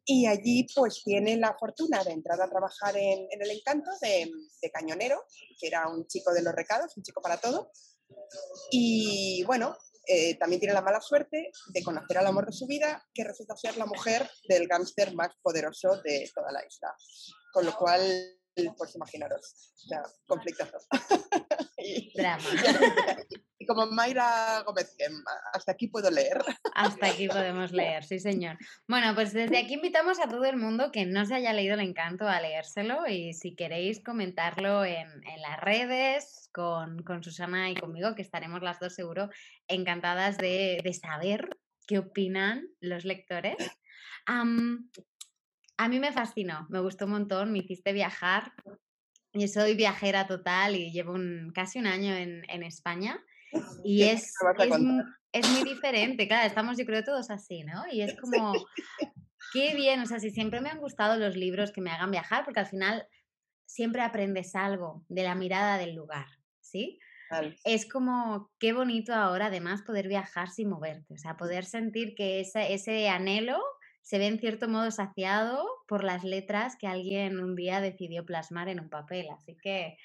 Y 0.07 0.27
allí 0.27 0.67
pues 0.75 1.03
tiene 1.03 1.37
la 1.39 1.57
fortuna 1.59 2.05
de 2.05 2.13
entrar 2.13 2.41
a 2.43 2.51
trabajar 2.51 2.95
en, 2.97 3.27
el 3.31 3.51
encanto 3.51 3.91
de, 4.03 4.31
de, 4.61 4.71
cañonero, 4.71 5.25
que 5.59 5.67
era 5.67 5.89
un 5.89 6.07
chico 6.07 6.33
de 6.35 6.43
los 6.43 6.55
recados, 6.55 6.95
un 6.97 7.03
chico 7.03 7.23
para 7.23 7.39
todo. 7.39 7.71
Y 8.71 9.43
bueno, 9.45 9.75
eh, 10.07 10.37
también 10.37 10.61
tiene 10.61 10.75
la 10.75 10.83
mala 10.83 11.01
suerte 11.01 11.51
de 11.69 11.83
conocer 11.83 12.19
al 12.19 12.27
amor 12.27 12.47
de 12.47 12.53
su 12.53 12.67
vida, 12.67 13.03
que 13.15 13.25
resulta 13.25 13.57
ser 13.57 13.77
la 13.79 13.87
mujer 13.87 14.29
del 14.47 14.69
gángster 14.69 15.15
más 15.15 15.31
poderoso 15.43 15.97
de 16.03 16.31
toda 16.35 16.53
la 16.53 16.61
isla. 16.67 16.95
Con 17.55 17.65
lo 17.67 17.73
cual, 17.77 18.01
pues 18.77 18.97
imaginaros, 18.97 19.73
sea, 19.77 20.03
conflictazo. 20.27 20.77
Drama. 22.15 22.45
Y, 23.57 23.67
como 23.67 23.87
Mayra 23.87 24.63
Gómez, 24.67 24.95
hasta 25.55 25.73
aquí 25.73 25.87
puedo 25.87 26.11
leer. 26.11 26.43
Hasta 26.75 27.07
aquí 27.07 27.29
podemos 27.29 27.73
leer, 27.73 28.05
sí 28.05 28.19
señor. 28.19 28.59
Bueno, 28.87 29.15
pues 29.15 29.33
desde 29.33 29.57
aquí 29.57 29.75
invitamos 29.75 30.19
a 30.21 30.29
todo 30.29 30.45
el 30.45 30.57
mundo 30.57 30.91
que 30.93 31.07
no 31.07 31.25
se 31.25 31.37
haya 31.37 31.53
leído 31.55 31.75
el 31.75 31.81
encanto 31.81 32.29
a 32.29 32.41
leérselo 32.43 33.07
y 33.07 33.33
si 33.33 33.55
queréis 33.55 34.03
comentarlo 34.03 34.85
en, 34.85 35.09
las 35.41 35.61
redes 35.61 36.51
con, 36.53 37.05
Susana 37.23 37.71
y 37.71 37.77
conmigo, 37.77 38.15
que 38.15 38.23
estaremos 38.23 38.61
las 38.61 38.81
dos 38.81 38.95
seguro 38.95 39.31
encantadas 39.67 40.37
de, 40.37 40.83
saber 41.01 41.57
qué 41.87 41.99
opinan 42.01 42.69
los 42.81 43.07
lectores. 43.07 43.57
A 45.77 45.89
mí 45.89 45.99
me 45.99 46.13
fascinó, 46.13 46.67
me 46.71 46.81
gustó 46.81 47.07
un 47.07 47.13
montón, 47.13 47.53
me 47.53 47.59
hiciste 47.59 47.93
viajar 47.93 48.53
yo 49.35 49.49
soy 49.49 49.75
viajera 49.75 50.27
total 50.27 50.77
y 50.77 50.93
llevo 50.93 51.13
un, 51.13 51.51
casi 51.55 51.79
un 51.79 51.87
año 51.87 52.15
en, 52.15 52.45
en 52.49 52.63
España. 52.63 53.23
Y 53.85 54.03
es, 54.05 54.33
es, 54.59 54.73
es, 55.33 55.51
muy 55.51 55.63
diferente, 55.63 56.27
claro, 56.27 56.47
estamos 56.47 56.77
yo 56.77 56.85
creo 56.85 57.05
todos 57.05 57.31
así, 57.31 57.63
¿no? 57.65 57.85
Y 57.93 58.03
es 58.03 58.17
como, 58.21 58.53
qué 59.53 59.75
bien, 59.75 60.01
o 60.01 60.07
sea, 60.07 60.19
si 60.19 60.31
siempre 60.31 60.61
me 60.61 60.71
han 60.71 60.81
gustado 60.81 61.17
los 61.17 61.37
libros 61.37 61.73
que 61.73 61.81
me 61.81 61.91
hagan 61.91 62.11
viajar, 62.11 62.45
porque 62.45 62.61
al 62.61 62.67
final 62.67 63.07
siempre 63.65 64.03
aprendes 64.03 64.55
algo 64.55 65.05
de 65.09 65.23
la 65.23 65.35
mirada 65.35 65.79
del 65.79 65.95
lugar, 65.95 66.27
¿sí? 66.61 66.99
Es 67.65 67.89
como, 67.89 68.53
qué 68.61 68.73
bonito 68.73 69.13
ahora 69.13 69.47
además 69.47 69.83
poder 69.83 70.07
viajar 70.07 70.51
sin 70.51 70.69
moverte, 70.69 71.15
o 71.15 71.19
sea, 71.19 71.37
poder 71.37 71.65
sentir 71.65 72.15
que 72.15 72.41
ese, 72.41 72.73
ese 72.73 73.09
anhelo 73.09 73.61
se 74.05 74.19
ve 74.19 74.27
en 74.27 74.39
cierto 74.39 74.69
modo 74.69 74.91
saciado 74.91 75.67
por 75.89 76.05
las 76.05 76.25
letras 76.25 76.77
que 76.79 76.87
alguien 76.87 77.41
un 77.41 77.57
día 77.57 77.81
decidió 77.81 78.25
plasmar 78.25 78.69
en 78.69 78.81
un 78.81 78.91
papel. 78.91 79.27
Así 79.31 79.57
que 79.61 79.97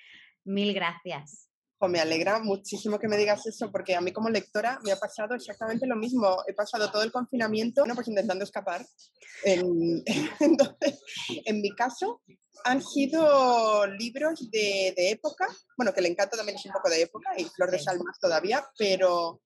mil 0.45 0.73
gracias. 0.73 1.48
Me 1.87 1.99
alegra 1.99 2.39
muchísimo 2.39 2.99
que 2.99 3.07
me 3.07 3.17
digas 3.17 3.45
eso, 3.45 3.71
porque 3.71 3.95
a 3.95 4.01
mí 4.01 4.11
como 4.11 4.29
lectora 4.29 4.79
me 4.83 4.91
ha 4.91 4.97
pasado 4.97 5.35
exactamente 5.35 5.87
lo 5.87 5.95
mismo. 5.95 6.43
He 6.47 6.53
pasado 6.53 6.91
todo 6.91 7.03
el 7.03 7.11
confinamiento, 7.11 7.85
no, 7.85 7.95
pues 7.95 8.07
intentando 8.07 8.43
escapar. 8.43 8.85
entonces, 9.43 11.01
en 11.45 11.61
mi 11.61 11.69
caso, 11.75 12.21
han 12.65 12.81
sido 12.81 13.87
libros 13.87 14.49
de, 14.51 14.93
época, 14.97 15.47
bueno, 15.77 15.93
que 15.93 15.99
el 15.99 16.07
encanto 16.07 16.35
también 16.35 16.57
es 16.57 16.65
un 16.65 16.71
poco 16.71 16.89
de 16.89 17.03
época 17.03 17.29
y 17.37 17.45
Flor 17.45 17.71
de 17.71 17.79
Sal 17.79 17.99
más 17.99 18.19
todavía, 18.19 18.65
pero. 18.77 19.41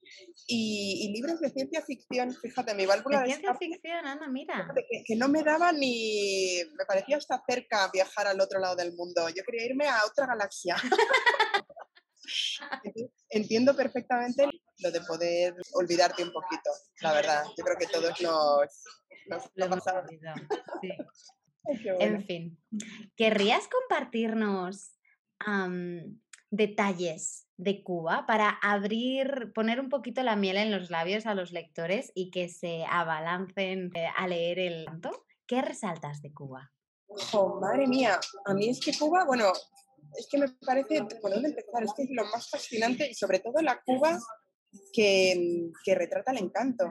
Y, 0.47 1.11
libros 1.13 1.39
de 1.39 1.49
ciencia 1.51 1.81
ficción, 1.83 2.33
fíjate, 2.33 2.73
mi 2.73 2.85
válvula 2.85 3.21
de. 3.21 3.27
ciencia 3.27 3.55
ficción, 3.55 4.05
anda, 4.05 4.27
mira. 4.27 4.67
Que, 5.05 5.15
no 5.15 5.29
me 5.29 5.43
daba 5.43 5.71
ni. 5.71 6.61
Me 6.77 6.85
parecía 6.85 7.17
hasta 7.17 7.41
cerca 7.47 7.89
viajar 7.93 8.27
al 8.27 8.41
otro 8.41 8.59
lado 8.59 8.75
del 8.75 8.93
mundo. 8.95 9.29
Yo 9.29 9.43
quería 9.43 9.65
irme 9.65 9.87
a 9.87 10.05
otra 10.05 10.25
galaxia. 10.27 10.75
Entiendo 13.29 13.75
perfectamente 13.75 14.47
lo 14.79 14.91
de 14.91 15.01
poder 15.01 15.55
olvidarte 15.73 16.23
un 16.23 16.31
poquito, 16.31 16.69
la 17.01 17.13
verdad. 17.13 17.43
Yo 17.57 17.63
creo 17.63 17.77
que 17.77 17.87
todos 17.87 18.21
nos, 18.21 18.83
nos 19.27 19.49
lo 19.55 19.65
hemos 19.65 19.83
Sí. 20.81 20.89
En 21.99 22.25
fin, 22.25 22.61
¿querrías 23.15 23.69
compartirnos 23.69 24.97
detalles 26.49 27.47
de 27.57 27.83
Cuba 27.83 28.25
para 28.27 28.49
abrir, 28.49 29.51
poner 29.53 29.79
un 29.79 29.89
poquito 29.89 30.23
la 30.23 30.35
miel 30.35 30.57
en 30.57 30.71
los 30.71 30.89
labios 30.89 31.25
a 31.25 31.35
los 31.35 31.51
lectores 31.51 32.11
y 32.15 32.31
que 32.31 32.49
se 32.49 32.83
abalancen 32.89 33.91
eh, 33.95 34.07
a 34.15 34.27
leer 34.27 34.59
el 34.59 34.85
canto? 34.85 35.25
¿Qué 35.47 35.61
resaltas 35.61 36.21
de 36.21 36.33
Cuba? 36.33 36.73
Oh, 37.31 37.59
madre 37.59 37.87
mía, 37.87 38.19
a 38.45 38.53
mí 38.53 38.69
es 38.69 38.79
que 38.79 38.97
Cuba, 38.97 39.23
bueno, 39.25 39.53
es 40.17 40.27
que 40.29 40.37
me 40.37 40.47
parece, 40.65 41.03
por 41.21 41.31
dónde 41.31 41.49
empezar, 41.49 41.83
es 41.83 41.93
que 41.95 42.03
es 42.03 42.09
lo 42.11 42.25
más 42.25 42.49
fascinante 42.49 43.09
y 43.09 43.13
sobre 43.13 43.39
todo 43.39 43.61
la 43.61 43.81
Cuba 43.83 44.19
que, 44.91 45.69
que 45.83 45.95
retrata 45.95 46.31
el 46.31 46.39
encanto 46.39 46.85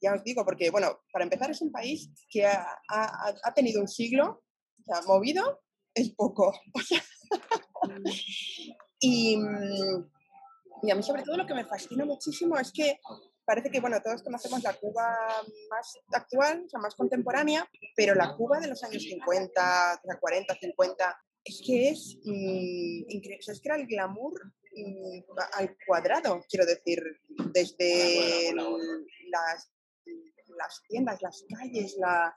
ya 0.00 0.14
os 0.14 0.24
digo, 0.24 0.44
porque, 0.44 0.70
bueno, 0.70 1.00
para 1.12 1.24
empezar 1.24 1.50
es 1.50 1.62
un 1.62 1.70
país 1.70 2.10
que 2.28 2.44
ha, 2.44 2.76
ha, 2.88 3.54
tenido 3.54 3.80
un 3.80 3.88
siglo, 3.88 4.42
o 4.80 4.84
sea, 4.84 5.02
movido 5.02 5.62
es 5.94 6.10
poco. 6.14 6.52
y, 9.00 9.38
y 10.82 10.90
a 10.90 10.94
mí 10.94 11.02
sobre 11.02 11.22
todo 11.22 11.36
lo 11.36 11.46
que 11.46 11.54
me 11.54 11.64
fascina 11.64 12.04
muchísimo 12.04 12.58
es 12.58 12.72
que 12.72 12.98
parece 13.44 13.70
que, 13.70 13.80
bueno, 13.80 14.00
todos 14.02 14.22
conocemos 14.22 14.62
la 14.62 14.74
Cuba 14.74 15.16
más 15.70 15.98
actual, 16.12 16.64
o 16.66 16.68
sea, 16.68 16.80
más 16.80 16.94
contemporánea, 16.94 17.68
pero 17.94 18.14
la 18.14 18.34
Cuba 18.36 18.58
de 18.58 18.68
los 18.68 18.82
años 18.82 19.02
50, 19.02 20.02
40, 20.20 20.54
50, 20.54 21.22
es 21.44 21.62
que 21.64 21.88
es 21.90 22.18
mm, 22.24 23.10
increíble. 23.10 23.38
O 23.40 23.42
sea, 23.42 23.54
es 23.54 23.60
que 23.60 23.68
era 23.68 23.76
el 23.76 23.86
glamour 23.86 24.52
mm, 24.74 25.20
al 25.54 25.76
cuadrado, 25.86 26.44
quiero 26.48 26.66
decir, 26.66 27.02
desde 27.52 28.54
las 28.54 29.72
las 30.56 30.82
tiendas, 30.88 31.20
las 31.22 31.44
calles, 31.48 31.96
la, 31.98 32.36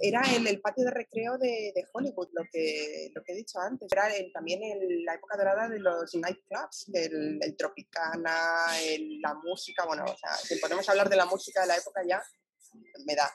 era 0.00 0.22
el, 0.34 0.46
el, 0.46 0.60
patio 0.60 0.84
de 0.84 0.90
recreo 0.90 1.36
de, 1.38 1.72
de, 1.74 1.84
Hollywood, 1.92 2.28
lo 2.32 2.42
que, 2.50 3.10
lo 3.14 3.22
que 3.22 3.32
he 3.32 3.36
dicho 3.36 3.58
antes. 3.60 3.88
Era 3.92 4.08
también 4.32 4.62
el, 4.62 5.04
la 5.04 5.14
época 5.14 5.36
dorada 5.36 5.68
de 5.68 5.78
los 5.78 6.14
nightclubs, 6.14 6.90
el, 6.92 7.38
el 7.42 7.56
Tropicana, 7.56 8.36
la 9.20 9.34
música. 9.34 9.84
Bueno, 9.86 10.04
o 10.04 10.16
sea, 10.16 10.34
si 10.36 10.56
podemos 10.56 10.88
hablar 10.88 11.08
de 11.08 11.16
la 11.16 11.26
música 11.26 11.62
de 11.62 11.68
la 11.68 11.76
época 11.76 12.00
ya, 12.08 12.22
me 13.04 13.14
da. 13.14 13.30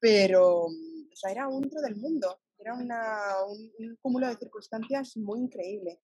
Pero, 0.00 0.64
o 0.64 1.16
sea, 1.16 1.30
era 1.30 1.48
un 1.48 1.68
del 1.68 1.96
mundo. 1.96 2.40
Era 2.60 2.74
una, 2.74 3.44
un, 3.48 3.96
cúmulo 4.00 4.28
de 4.28 4.36
circunstancias 4.36 5.16
muy 5.16 5.40
increíble. 5.40 6.00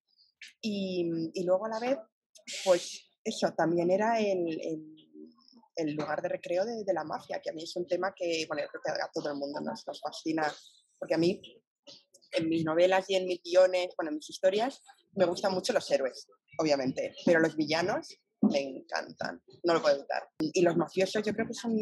Y, 0.61 1.31
y, 1.35 1.45
luego 1.45 1.67
a 1.67 1.71
la 1.71 1.81
vez, 1.81 1.99
pues 2.65 3.11
eso, 3.25 3.53
también 3.55 3.91
era 3.91 4.21
el 4.21 4.97
el 5.77 5.95
lugar 5.95 6.23
de 6.23 6.31
recreo 6.31 6.65
de, 6.65 6.93
la 6.93 7.05
mafia, 7.05 7.41
que 7.41 7.51
a 7.51 7.53
mí 7.53 7.63
es 7.63 7.77
un 7.77 7.87
tema 7.87 8.13
que, 8.17 8.47
bueno, 8.49 8.63
creo 8.71 8.83
que 8.83 8.91
a 8.91 9.11
todo 9.13 9.31
el 9.31 9.37
mundo 9.37 9.61
nos, 9.61 9.85
fascina, 10.01 10.51
porque 10.99 11.15
a 11.15 11.19
mí, 11.19 11.41
en 12.33 12.49
mis 12.49 12.65
novelas 12.65 13.09
y 13.11 13.17
en 13.17 13.27
mis 13.27 13.43
guiones, 13.43 13.95
bueno, 13.97 14.11
en 14.11 14.17
mis 14.17 14.31
historias, 14.31 14.81
me 15.15 15.27
gustan 15.27 15.53
mucho 15.53 15.73
los 15.73 15.89
héroes, 15.91 16.27
obviamente, 16.59 17.15
pero 17.25 17.41
los 17.41 17.55
villanos 17.57 18.09
me 18.41 18.61
encantan, 18.61 19.43
no 19.65 19.75
lo 19.75 19.83
puedo 19.83 19.97
evitar. 19.97 20.29
Y 20.39 20.63
los 20.63 20.77
mafiosos 20.77 21.23
yo 21.23 21.33
creo 21.35 21.47
que 21.47 21.55
son 21.55 21.77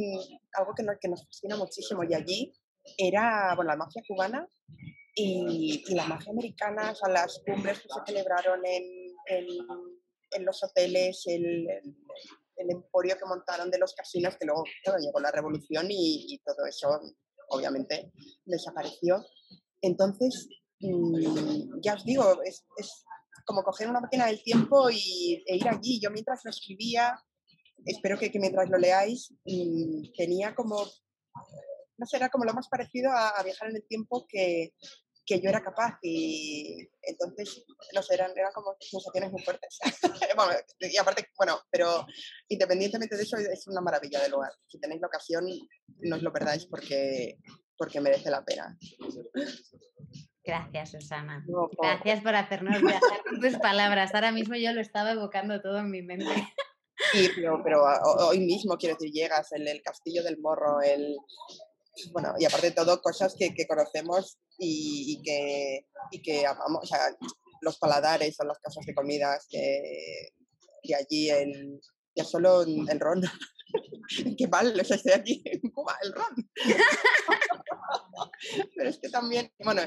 algo 0.53 0.75
que 0.75 0.83
nos, 0.83 0.99
que 1.01 1.09
nos 1.09 1.25
fascina 1.25 1.57
muchísimo, 1.57 2.03
y 2.03 2.15
allí 2.15 2.53
era, 2.99 3.55
bueno, 3.57 3.71
la 3.71 3.77
mafia 3.77 4.03
cubana 4.07 4.49
y, 5.15 5.83
la 5.95 6.07
mafia 6.07 6.33
americana, 6.33 6.93
o 6.93 6.95
sea, 6.95 7.09
las 7.09 7.41
cumbres 7.47 7.81
que 7.81 7.89
se 7.89 8.01
celebraron 8.07 8.61
en, 8.65 8.85
en, 9.27 10.45
los 10.45 10.63
hoteles, 10.65 11.23
el 11.27 11.67
el 12.57 12.71
emporio 12.71 13.17
que 13.19 13.27
montaron 13.27 13.71
de 13.71 13.79
los 13.79 13.95
casinos, 13.95 14.37
que 14.37 14.47
luego 14.47 14.65
llegó 15.01 15.21
la 15.21 15.31
revolución 15.31 15.87
y, 15.91 16.41
todo 16.45 16.67
eso 16.67 16.89
obviamente 17.49 18.13
desapareció. 18.45 19.25
Entonces, 19.81 20.49
mm, 20.81 21.81
ya 21.83 21.95
os 21.95 22.05
digo, 22.05 22.43
es, 22.43 22.65
es, 22.77 23.05
como 23.45 23.63
coger 23.63 23.89
una 23.89 24.01
máquina 24.01 24.27
del 24.27 24.43
tiempo 24.43 24.89
y, 24.91 25.43
e 25.47 25.57
ir 25.57 25.69
allí. 25.69 26.01
Yo 26.01 26.11
mientras 26.11 26.41
lo 26.45 26.51
escribía, 26.51 27.15
espero 27.85 28.19
que, 28.19 28.31
que 28.31 28.39
mientras 28.39 28.69
lo 28.71 28.79
leáis, 28.79 29.33
mm, 29.45 30.13
tenía 30.17 30.55
como, 30.55 30.87
no 31.97 32.07
sé, 32.07 32.17
era 32.17 32.29
como 32.29 32.45
lo 32.45 32.55
más 32.55 32.69
parecido 32.69 33.11
a 33.13 33.43
viajar 33.43 33.71
en 33.71 33.77
el 33.77 33.87
tiempo 33.87 34.27
que, 34.29 34.75
que 35.27 35.41
yo 35.41 35.49
era 35.49 35.63
capaz 35.63 35.99
y 36.03 36.87
entonces, 37.03 37.65
no 37.95 38.03
sé, 38.03 38.15
eran, 38.15 38.33
eran 38.37 38.53
como 38.53 38.77
sensaciones 38.79 39.33
muy 39.33 39.43
fuertes. 39.43 39.79
bueno, 40.37 40.53
y 40.81 40.97
aparte, 40.97 41.29
bueno, 41.37 41.61
pero 41.71 42.07
independientemente 42.49 43.17
de 43.17 43.23
eso, 43.23 43.37
es 43.39 43.67
una 43.67 43.81
maravilla 43.81 44.21
de 44.23 44.29
lugar. 44.29 44.53
Si 44.67 44.79
tenéis 44.79 45.01
la 45.01 45.07
ocasión, 45.07 45.47
no 46.01 46.17
os 46.17 46.23
lo 46.23 46.33
perdáis 46.33 46.67
porque, 46.67 47.39
porque 47.79 48.01
merece 48.01 48.31
la 48.31 48.45
pena. 48.45 48.77
Gracias, 50.45 50.91
Susana. 50.91 51.45
Gracias 51.81 52.21
por 52.23 52.35
hacernos 52.35 52.83
viajar 52.83 53.23
con 53.25 53.41
tus 53.41 53.57
palabras. 53.59 54.15
Ahora 54.15 54.31
mismo 54.31 54.57
yo 54.57 54.73
lo 54.73 54.83
estaba 54.83 55.13
evocando 55.13 55.63
todo 55.63 55.79
en 55.79 55.91
mi 55.91 56.03
mente. 56.03 56.35
Sí, 57.13 57.31
pero, 57.35 57.63
pero 57.65 57.83
hoy 58.29 58.41
mismo, 58.41 58.77
quiero 58.77 58.95
decir, 58.97 59.11
llegas, 59.11 59.53
el, 59.53 59.67
el 59.67 59.83
castillo 59.83 60.23
del 60.23 60.39
morro, 60.39 60.83
el, 60.83 61.17
bueno, 62.13 62.35
y 62.39 62.45
aparte 62.45 62.71
de 62.71 62.75
todo, 62.75 63.01
cosas 63.01 63.35
que, 63.39 63.55
que 63.55 63.67
conocemos 63.67 64.39
y, 64.59 65.19
y, 65.19 65.23
que, 65.23 65.87
y 66.11 66.23
que 66.23 66.47
amamos, 66.47 66.83
o 66.83 66.87
sea, 66.87 67.17
los 67.61 67.79
paladares 67.79 68.39
o 68.41 68.45
las 68.45 68.59
casas 68.59 68.85
de 68.87 68.95
comidas 68.95 69.47
que, 69.49 70.31
que 70.83 70.95
allí, 70.95 71.31
el, 71.31 71.81
ya 72.15 72.25
solo 72.25 72.63
el 72.63 73.01
ron. 73.01 73.23
Qué 74.39 74.47
mal, 74.49 74.79
o 74.79 74.85
sea, 74.85 74.97
estoy 74.97 75.13
aquí 75.13 75.43
en 75.45 75.71
Cuba, 75.71 75.97
el 76.03 76.13
ron. 76.13 76.51
pero 78.77 78.91
es 78.91 78.99
que 78.99 79.09
también, 79.09 79.53
bueno, 79.65 79.83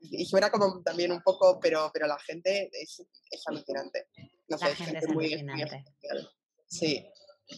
y 0.00 0.24
suena 0.24 0.50
como 0.50 0.82
también 0.82 1.12
un 1.12 1.22
poco, 1.22 1.58
pero, 1.60 1.90
pero 1.92 2.06
la 2.06 2.18
gente 2.18 2.70
es, 2.72 3.02
es 3.30 3.42
alucinante. 3.46 4.08
No 4.48 4.58
sé, 4.58 4.68
la 4.68 4.74
gente 4.74 4.98
es, 4.98 5.08
muy, 5.08 5.26
alucinante. 5.26 5.84
sí, 6.66 7.06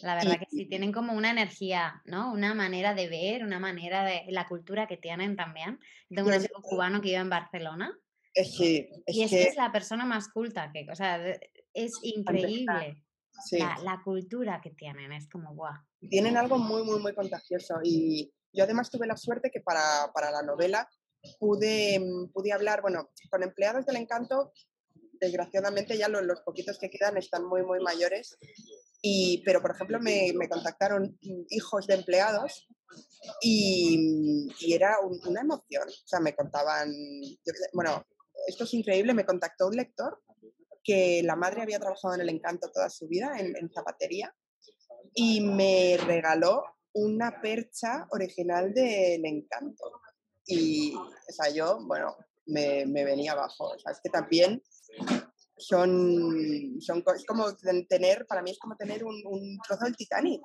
la 0.02 0.14
verdad 0.16 0.38
que 0.38 0.46
sí, 0.50 0.66
tienen 0.66 0.92
como 0.92 1.14
una 1.14 1.30
energía, 1.30 2.02
¿no? 2.04 2.32
Una 2.32 2.54
manera 2.54 2.94
de 2.94 3.08
ver, 3.08 3.42
una 3.42 3.58
manera 3.58 4.04
de 4.04 4.24
la 4.28 4.46
cultura 4.46 4.86
que 4.86 4.96
tienen 4.96 5.36
también. 5.36 5.80
Tengo 6.08 6.28
un 6.28 6.34
amigo 6.34 6.60
cubano 6.62 7.00
que 7.00 7.08
vive 7.08 7.20
en 7.20 7.30
Barcelona. 7.30 7.98
Es 8.34 8.54
que, 8.56 8.90
y 9.06 9.22
es 9.22 9.30
que 9.30 9.42
es 9.44 9.56
la 9.56 9.72
persona 9.72 10.04
más 10.04 10.28
culta, 10.28 10.70
que, 10.72 10.86
o 10.90 10.94
sea, 10.94 11.18
es 11.72 11.92
increíble. 12.02 13.02
La, 13.52 14.00
cultura 14.04 14.60
que 14.60 14.70
tienen, 14.70 15.12
es 15.12 15.28
como 15.28 15.54
guau. 15.54 15.72
Tienen 16.10 16.36
algo 16.36 16.58
muy, 16.58 16.82
muy, 16.82 16.98
muy 16.98 17.14
contagioso. 17.14 17.76
Y 17.84 18.32
yo 18.52 18.64
además 18.64 18.90
tuve 18.90 19.06
la 19.06 19.16
suerte 19.16 19.50
que 19.50 19.60
para, 19.60 20.10
para 20.12 20.30
la 20.32 20.42
novela 20.42 20.88
pude, 21.38 22.00
mm, 22.00 22.32
pude 22.32 22.52
hablar, 22.52 22.82
bueno, 22.82 23.10
con 23.30 23.42
empleados 23.42 23.86
del 23.86 23.96
encanto, 23.96 24.52
desgraciadamente 25.20 25.96
ya 25.96 26.08
los, 26.08 26.22
los 26.24 26.40
poquitos 26.40 26.78
que 26.78 26.90
quedan 26.90 27.16
están 27.16 27.44
muy, 27.44 27.62
muy 27.62 27.80
mayores. 27.80 28.36
Y, 29.00 29.42
pero, 29.44 29.62
por 29.62 29.72
ejemplo, 29.72 30.00
me, 30.00 30.32
me 30.34 30.48
contactaron 30.48 31.16
hijos 31.50 31.86
de 31.86 31.94
empleados 31.94 32.66
y, 33.40 34.48
y 34.60 34.72
era 34.72 34.96
una 35.00 35.40
emoción. 35.40 35.88
O 35.88 36.08
sea, 36.08 36.20
me 36.20 36.34
contaban, 36.34 36.92
bueno, 37.72 38.04
esto 38.46 38.64
es 38.64 38.74
increíble, 38.74 39.14
me 39.14 39.26
contactó 39.26 39.68
un 39.68 39.76
lector 39.76 40.20
que 40.82 41.22
la 41.22 41.36
madre 41.36 41.62
había 41.62 41.78
trabajado 41.78 42.14
en 42.14 42.22
el 42.22 42.30
encanto 42.30 42.70
toda 42.72 42.88
su 42.88 43.06
vida, 43.08 43.38
en, 43.38 43.70
zapatería, 43.70 44.34
y 45.14 45.40
me 45.42 45.98
regaló 45.98 46.64
una 46.94 47.40
percha 47.40 48.06
original 48.10 48.72
del 48.72 49.24
encanto. 49.26 50.00
Y, 50.46 50.94
o 50.96 51.32
sea, 51.32 51.52
yo, 51.52 51.78
bueno, 51.86 52.16
me, 52.46 52.86
me 52.86 53.04
venía 53.04 53.32
abajo. 53.32 53.64
O 53.64 53.78
sea, 53.78 53.92
es 53.92 54.00
que 54.02 54.08
también 54.08 54.62
son, 55.58 56.80
son 56.80 57.04
es 57.14 57.24
como 57.26 57.54
tener, 57.88 58.26
para 58.26 58.42
mí 58.42 58.50
es 58.50 58.58
como 58.58 58.76
tener 58.76 59.04
un, 59.04 59.20
un, 59.26 59.58
trozo 59.66 59.84
del 59.84 59.96
Titanic. 59.96 60.42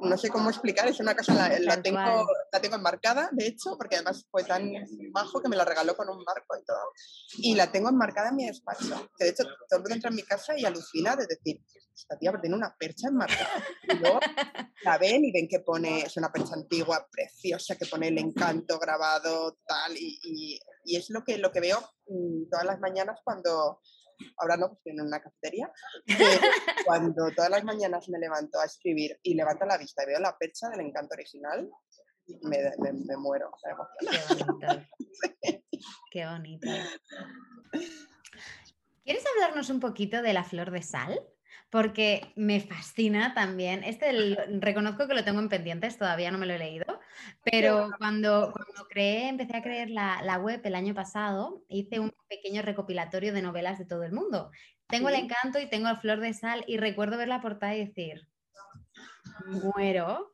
No 0.00 0.16
sé 0.18 0.28
cómo 0.28 0.50
explicar, 0.50 0.88
es 0.88 1.00
una 1.00 1.14
cosa, 1.14 1.34
la, 1.34 1.58
la, 1.58 1.82
tengo, 1.82 2.26
la 2.52 2.60
tengo 2.60 2.76
enmarcada, 2.76 3.28
de 3.32 3.46
hecho, 3.46 3.76
porque 3.78 3.96
además 3.96 4.26
fue 4.30 4.44
tan 4.44 4.70
bajo 5.12 5.40
que 5.40 5.48
me 5.48 5.56
la 5.56 5.64
regaló 5.64 5.96
con 5.96 6.08
un 6.08 6.22
marco 6.24 6.56
y 6.60 6.64
todo. 6.64 6.92
Y 7.38 7.54
la 7.54 7.70
tengo 7.70 7.88
enmarcada 7.88 8.30
en 8.30 8.36
mi 8.36 8.46
despacho. 8.46 9.08
de 9.18 9.28
hecho, 9.28 9.44
todo 9.44 9.78
el 9.78 9.80
mundo 9.80 9.94
entra 9.94 10.10
en 10.10 10.16
mi 10.16 10.22
casa 10.22 10.58
y 10.58 10.64
alucina 10.64 11.16
de 11.16 11.26
decir, 11.26 11.60
esta 11.94 12.18
tía 12.18 12.32
tiene 12.40 12.56
una 12.56 12.74
percha 12.78 13.08
enmarcada. 13.08 13.64
Y 13.88 13.96
luego 13.96 14.20
la 14.82 14.98
ven 14.98 15.24
y 15.24 15.32
ven 15.32 15.48
que 15.48 15.60
pone, 15.60 16.02
es 16.02 16.16
una 16.16 16.30
percha 16.30 16.54
antigua, 16.54 17.06
preciosa, 17.10 17.76
que 17.76 17.86
pone 17.86 18.08
el 18.08 18.18
encanto 18.18 18.78
grabado, 18.78 19.58
tal, 19.66 19.96
y, 19.96 20.18
y, 20.22 20.58
y 20.84 20.96
es 20.96 21.10
lo 21.10 21.24
que, 21.24 21.38
lo 21.38 21.50
que 21.50 21.60
veo 21.60 21.80
mm, 22.08 22.48
todas 22.50 22.66
las 22.66 22.80
mañanas 22.80 23.20
cuando 23.24 23.80
ahora 24.36 24.56
no, 24.56 24.68
pues 24.68 24.80
en 24.86 25.00
una 25.00 25.20
cafetería, 25.20 25.70
cuando 26.86 27.30
todas 27.34 27.50
las 27.50 27.64
mañanas 27.64 28.08
me 28.08 28.18
levanto 28.18 28.60
a 28.60 28.64
escribir 28.64 29.18
y 29.22 29.34
levanto 29.34 29.64
la 29.66 29.78
vista 29.78 30.02
y 30.02 30.06
veo 30.06 30.20
la 30.20 30.36
percha 30.36 30.68
del 30.68 30.80
encanto 30.80 31.14
original, 31.14 31.68
me, 32.42 32.58
me, 32.78 33.16
muero. 33.16 33.50
Qué 33.62 34.24
bonito. 34.26 34.86
Qué 36.10 36.26
bonito. 36.26 36.68
¿Quieres 39.04 39.24
hablarnos 39.34 39.70
un 39.70 39.78
poquito 39.80 40.22
de 40.22 40.32
la 40.32 40.42
flor 40.42 40.70
de 40.72 40.82
sal? 40.82 41.20
Porque 41.70 42.32
me 42.36 42.60
fascina 42.60 43.34
también. 43.34 43.82
Este 43.84 44.12
reconozco 44.60 45.08
que 45.08 45.14
lo 45.14 45.24
tengo 45.24 45.40
en 45.40 45.48
pendientes, 45.48 45.98
todavía 45.98 46.30
no 46.30 46.38
me 46.38 46.46
lo 46.46 46.54
he 46.54 46.58
leído, 46.58 47.00
pero 47.42 47.90
cuando, 47.98 48.52
cuando 48.52 48.88
creé, 48.88 49.28
empecé 49.28 49.56
a 49.56 49.62
creer 49.62 49.90
la, 49.90 50.22
la, 50.22 50.38
web 50.38 50.60
el 50.64 50.74
año 50.74 50.94
pasado, 50.94 51.64
hice 51.68 51.98
un 51.98 52.14
pequeño 52.28 52.62
recopilatorio 52.62 53.32
de 53.32 53.42
novelas 53.42 53.78
de 53.78 53.84
todo 53.84 54.04
el 54.04 54.12
mundo. 54.12 54.50
Tengo 54.88 55.08
el 55.08 55.16
encanto 55.16 55.58
y 55.58 55.68
tengo 55.68 55.94
Flor 55.96 56.20
de 56.20 56.32
Sal 56.32 56.64
y 56.66 56.76
recuerdo 56.76 57.18
ver 57.18 57.28
la 57.28 57.40
portada 57.40 57.74
y 57.74 57.84
decir, 57.86 58.28
muero, 59.46 60.32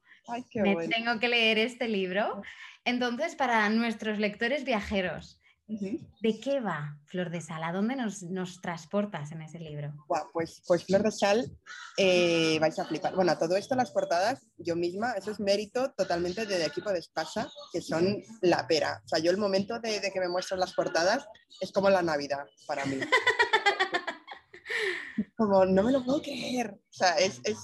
me 0.55 0.89
tengo 0.89 1.19
que 1.19 1.29
leer 1.29 1.59
este 1.59 1.89
libro. 1.89 2.43
Entonces, 2.85 3.35
para 3.37 3.69
nuestros 3.71 4.19
lectores 4.19 4.65
viajeros, 4.65 5.41
¿De 5.67 6.41
qué 6.41 6.61
va 6.61 6.99
Flor 7.07 7.31
de 7.31 7.41
Sal? 7.41 7.63
¿A 7.63 7.73
dónde 7.73 7.97
nos, 7.97 8.23
nos 8.23 8.61
transportas 8.61 9.33
en 9.33 9.43
ese 9.43 9.59
libro? 9.59 9.93
pues, 10.33 10.63
pues 10.67 10.85
Flor 10.85 11.03
de 11.03 11.11
Sal, 11.11 11.51
eh, 11.97 12.59
vais 12.61 12.79
a 12.79 12.85
flipar. 12.85 13.15
Bueno, 13.15 13.37
todo 13.39 13.57
esto, 13.57 13.75
las 13.75 13.91
portadas, 13.91 14.47
yo 14.59 14.77
misma, 14.77 15.13
eso 15.13 15.31
es 15.31 15.41
mérito 15.41 15.93
totalmente 15.97 16.47
del 16.47 16.63
equipo 16.63 16.91
de 16.91 16.99
Espasa, 16.99 17.51
que 17.73 17.81
son 17.81 18.23
la 18.43 18.67
pera. 18.67 19.01
O 19.05 19.09
sea, 19.09 19.19
yo 19.19 19.31
el 19.31 19.39
momento 19.39 19.79
de, 19.79 20.01
de 20.01 20.11
que 20.11 20.21
me 20.21 20.29
muestran 20.29 20.61
las 20.61 20.75
portadas 20.75 21.27
es 21.61 21.73
como 21.73 21.89
la 21.89 22.03
Navidad 22.03 22.45
para 22.67 22.85
mí. 22.85 23.01
como 25.37 25.65
no 25.65 25.83
me 25.83 25.93
lo 25.93 26.05
puedo 26.05 26.23
creer. 26.23 26.73
O 26.73 26.93
sea, 26.93 27.19
es, 27.19 27.41
es 27.45 27.59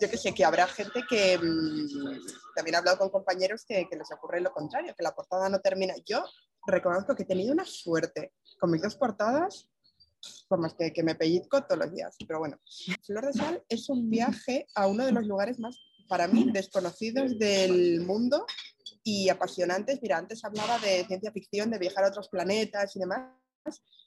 yo 0.00 0.10
que 0.10 0.16
sé, 0.16 0.34
que 0.34 0.44
habrá 0.44 0.66
gente 0.66 1.02
que 1.08 1.38
mm, 1.38 2.54
también 2.54 2.74
he 2.74 2.78
hablado 2.78 2.98
con 2.98 3.10
compañeros 3.10 3.64
que, 3.66 3.88
que, 3.88 3.96
les 3.96 4.10
ocurre 4.12 4.40
lo 4.40 4.52
contrario, 4.52 4.94
que 4.96 5.02
la 5.02 5.14
portada 5.14 5.48
no 5.48 5.60
termina. 5.60 5.94
Yo 6.06 6.24
reconozco 6.70 7.14
que 7.14 7.24
he 7.24 7.26
tenido 7.26 7.52
una 7.52 7.64
suerte 7.64 8.32
con 8.58 8.70
mis 8.70 8.82
dos 8.82 8.96
portadas, 8.96 9.68
por 10.48 10.58
más 10.58 10.74
que, 10.74 10.92
que 10.92 11.02
me 11.02 11.14
pellizco 11.14 11.62
todos 11.64 11.78
los 11.78 11.92
días. 11.92 12.16
Pero 12.26 12.40
bueno, 12.40 12.58
Flor 13.04 13.26
de 13.26 13.32
Sal 13.32 13.62
es 13.68 13.88
un 13.88 14.10
viaje 14.10 14.66
a 14.74 14.86
uno 14.86 15.04
de 15.04 15.12
los 15.12 15.26
lugares 15.26 15.58
más, 15.58 15.78
para 16.08 16.26
mí, 16.26 16.50
desconocidos 16.52 17.38
del 17.38 18.00
mundo 18.00 18.46
y 19.04 19.28
apasionantes. 19.28 20.00
Mira, 20.02 20.18
antes 20.18 20.44
hablaba 20.44 20.78
de 20.78 21.04
ciencia 21.06 21.32
ficción, 21.32 21.70
de 21.70 21.78
viajar 21.78 22.04
a 22.04 22.08
otros 22.08 22.28
planetas 22.28 22.96
y 22.96 22.98
demás. 22.98 23.30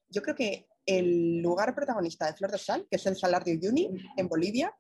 Yo 0.10 0.22
creo 0.22 0.36
que 0.36 0.68
el 0.86 1.42
lugar 1.42 1.76
protagonista 1.76 2.26
de 2.26 2.34
Flor 2.34 2.52
de 2.52 2.58
Sal, 2.58 2.88
que 2.90 2.98
es 2.98 3.06
el 3.06 3.16
Salar 3.16 3.44
de 3.44 3.54
Uyuni, 3.54 3.90
en 4.18 4.28
Bolivia, 4.28 4.74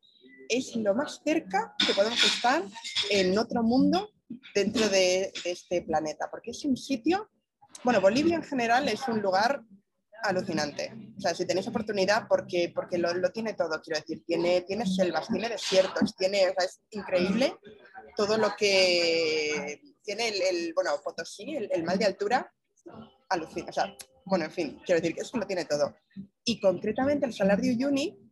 es 0.50 0.76
lo 0.76 0.94
más 0.94 1.22
cerca 1.24 1.76
que 1.86 1.94
podemos 1.94 2.22
estar 2.24 2.64
en 3.10 3.38
otro 3.38 3.64
mundo 3.64 4.10
dentro 4.54 4.88
de, 4.90 5.32
este 5.46 5.82
planeta, 5.82 6.30
porque 6.30 6.52
es 6.52 6.66
un 6.66 6.76
sitio, 6.76 7.30
bueno, 7.84 8.02
Bolivia 8.02 8.36
en 8.36 8.44
general 8.44 8.88
es 8.88 9.08
un 9.08 9.22
lugar 9.22 9.62
alucinante. 10.24 10.94
O 11.18 11.22
sea, 11.22 11.34
si 11.34 11.46
tenéis 11.46 11.68
oportunidad, 11.68 12.28
porque, 12.28 12.72
porque 12.74 12.98
lo, 12.98 13.14
lo, 13.14 13.32
tiene 13.32 13.54
todo, 13.54 13.82
quiero 13.82 14.00
decir, 14.00 14.24
tiene, 14.26 14.62
tiene 14.62 14.86
selvas, 14.86 15.28
tiene 15.28 15.50
desiertos, 15.50 16.16
tiene, 16.16 16.50
o 16.50 16.54
sea, 16.54 16.66
es 16.66 16.82
increíble 16.92 17.56
todo 18.16 18.38
lo 18.38 18.56
que 18.56 19.82
tiene 20.04 20.30
el, 20.30 20.42
el 20.42 20.74
bueno, 20.74 20.92
Potosí, 21.04 21.56
el, 21.56 21.70
el 21.72 21.84
mal 21.84 21.98
de 21.98 22.06
altura, 22.06 22.52
alucina, 23.30 23.68
o 23.70 23.74
sea, 23.74 23.96
bueno, 24.26 24.46
en 24.46 24.52
fin, 24.52 24.82
quiero 24.86 25.02
decir 25.02 25.16
que 25.16 25.22
eso 25.22 25.38
lo 25.38 25.48
tiene 25.48 25.66
todo. 25.66 25.96
Y 26.44 26.60
concretamente 26.60 27.26
el 27.26 27.34
salar 27.34 27.62
de 27.62 27.72
Uyuni 27.72 28.31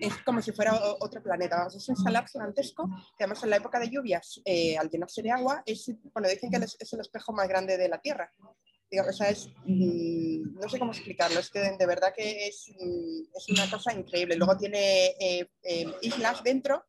es 0.00 0.16
como 0.24 0.40
si 0.42 0.52
fuera 0.52 0.78
otro 1.00 1.22
planeta. 1.22 1.66
es 1.74 1.88
un 1.88 1.96
salar 1.96 2.26
gigantesco 2.28 2.88
que 3.16 3.24
además 3.24 3.42
en 3.44 3.50
la 3.50 3.56
época 3.56 3.78
de 3.78 3.90
lluvias, 3.90 4.40
eh, 4.44 4.76
al 4.76 4.88
llenarse 4.88 5.22
de 5.22 5.30
agua, 5.30 5.62
es, 5.66 5.90
bueno, 6.12 6.28
dicen 6.28 6.50
que 6.50 6.58
es 6.58 6.92
el 6.92 7.00
espejo 7.00 7.32
más 7.32 7.48
grande 7.48 7.76
de 7.76 7.88
la 7.88 8.00
Tierra. 8.00 8.32
o 8.38 9.12
sea, 9.12 9.30
es, 9.30 9.48
mm, 9.64 10.54
no 10.60 10.68
sé 10.68 10.78
cómo 10.78 10.92
explicarlo, 10.92 11.40
es 11.40 11.50
que 11.50 11.60
de, 11.60 11.86
verdad 11.86 12.12
que 12.14 12.46
es, 12.48 12.70
mm, 12.78 13.36
es, 13.36 13.48
una 13.48 13.70
cosa 13.70 13.92
increíble. 13.92 14.36
Luego 14.36 14.56
tiene 14.56 15.06
eh, 15.18 15.48
eh, 15.62 15.86
islas 16.02 16.42
dentro 16.42 16.84